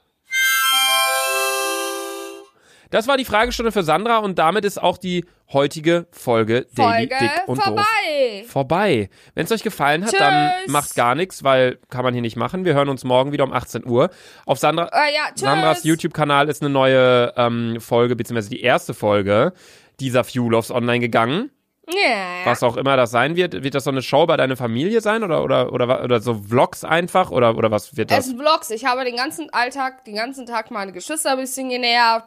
Das 2.90 3.06
war 3.06 3.18
die 3.18 3.26
Fragestunde 3.26 3.70
für 3.70 3.82
Sandra 3.82 4.16
und 4.18 4.38
damit 4.38 4.64
ist 4.64 4.82
auch 4.82 4.96
die 4.96 5.26
heutige 5.52 6.06
Folge, 6.10 6.66
Daily 6.74 7.06
Folge 7.08 7.16
Dick 7.20 7.30
und 7.46 7.58
Doof 7.58 7.64
vorbei. 7.66 8.44
vorbei. 8.46 9.10
Wenn 9.34 9.44
es 9.44 9.52
euch 9.52 9.62
gefallen 9.62 10.06
hat, 10.06 10.14
dann 10.18 10.52
Tschüss. 10.62 10.72
macht 10.72 10.94
gar 10.94 11.14
nichts, 11.14 11.44
weil 11.44 11.78
kann 11.90 12.02
man 12.02 12.14
hier 12.14 12.22
nicht 12.22 12.36
machen. 12.36 12.64
Wir 12.64 12.72
hören 12.72 12.88
uns 12.88 13.04
morgen 13.04 13.30
wieder 13.32 13.44
um 13.44 13.52
18 13.52 13.84
Uhr. 13.86 14.08
Auf 14.46 14.58
Sandra, 14.58 14.86
Äh, 14.86 15.14
ja. 15.14 15.20
Sandras 15.34 15.84
YouTube-Kanal 15.84 16.48
ist 16.48 16.62
eine 16.62 16.70
neue 16.70 17.34
ähm, 17.36 17.76
Folge, 17.78 18.16
beziehungsweise 18.16 18.48
die 18.50 18.62
erste 18.62 18.94
Folge 18.94 19.52
dieser 20.00 20.24
Fueloffs 20.24 20.70
online 20.70 21.00
gegangen. 21.00 21.50
Ja. 21.90 22.44
Was 22.44 22.62
auch 22.62 22.76
immer 22.76 22.96
das 22.96 23.10
sein 23.10 23.34
wird. 23.36 23.62
Wird 23.62 23.74
das 23.74 23.84
so 23.84 23.90
eine 23.90 24.02
Show 24.02 24.26
bei 24.26 24.36
deiner 24.36 24.56
Familie 24.56 25.00
sein 25.00 25.22
oder, 25.24 25.42
oder, 25.42 25.72
oder, 25.72 26.04
oder 26.04 26.20
so 26.20 26.34
Vlogs 26.34 26.84
einfach? 26.84 27.30
Oder, 27.30 27.56
oder 27.56 27.70
was 27.70 27.96
wird 27.96 28.10
Es 28.10 28.16
das? 28.18 28.26
sind 28.26 28.38
Vlogs. 28.38 28.70
Ich 28.70 28.84
habe 28.84 29.04
den 29.04 29.16
ganzen 29.16 29.50
Alltag, 29.54 30.04
den 30.04 30.14
ganzen 30.16 30.44
Tag 30.46 30.70
meine 30.70 30.92
Geschwister 30.92 31.32
ein 31.32 31.38
bisschen 31.38 31.70
genervt. 31.70 32.26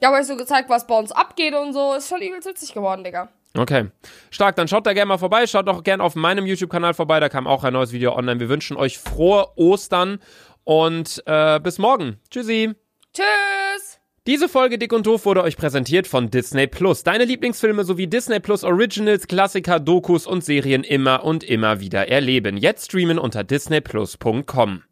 Ich 0.00 0.06
habe 0.06 0.16
euch 0.16 0.26
so 0.26 0.36
gezeigt, 0.36 0.70
was 0.70 0.86
bei 0.86 0.98
uns 0.98 1.12
abgeht 1.12 1.54
und 1.54 1.72
so. 1.72 1.94
Ist 1.94 2.08
schon 2.08 2.22
übelst 2.22 2.48
witzig 2.48 2.72
geworden, 2.72 3.04
Digga. 3.04 3.28
Okay. 3.56 3.86
Stark, 4.30 4.56
dann 4.56 4.66
schaut 4.68 4.86
da 4.86 4.92
gerne 4.94 5.06
mal 5.10 5.18
vorbei. 5.18 5.46
Schaut 5.46 5.68
doch 5.68 5.84
gerne 5.84 6.02
auf 6.02 6.16
meinem 6.16 6.46
YouTube-Kanal 6.46 6.94
vorbei. 6.94 7.20
Da 7.20 7.28
kam 7.28 7.46
auch 7.46 7.62
ein 7.62 7.72
neues 7.72 7.92
Video 7.92 8.14
online. 8.16 8.40
Wir 8.40 8.48
wünschen 8.48 8.76
euch 8.76 8.98
frohe 8.98 9.46
Ostern 9.56 10.18
und 10.64 11.22
äh, 11.26 11.60
bis 11.60 11.78
morgen. 11.78 12.20
Tschüssi. 12.30 12.72
Tschüss. 13.14 13.83
Diese 14.26 14.48
Folge 14.48 14.78
Dick 14.78 14.94
und 14.94 15.04
Doof 15.06 15.26
wurde 15.26 15.42
euch 15.42 15.58
präsentiert 15.58 16.06
von 16.06 16.30
Disney 16.30 16.66
Plus. 16.66 17.02
Deine 17.02 17.26
Lieblingsfilme 17.26 17.84
sowie 17.84 18.06
Disney 18.06 18.40
Plus 18.40 18.64
Originals, 18.64 19.28
Klassiker, 19.28 19.78
Dokus 19.78 20.26
und 20.26 20.42
Serien 20.42 20.82
immer 20.82 21.24
und 21.24 21.44
immer 21.44 21.80
wieder 21.80 22.08
erleben. 22.08 22.56
Jetzt 22.56 22.86
streamen 22.86 23.18
unter 23.18 23.44
disneyplus.com. 23.44 24.82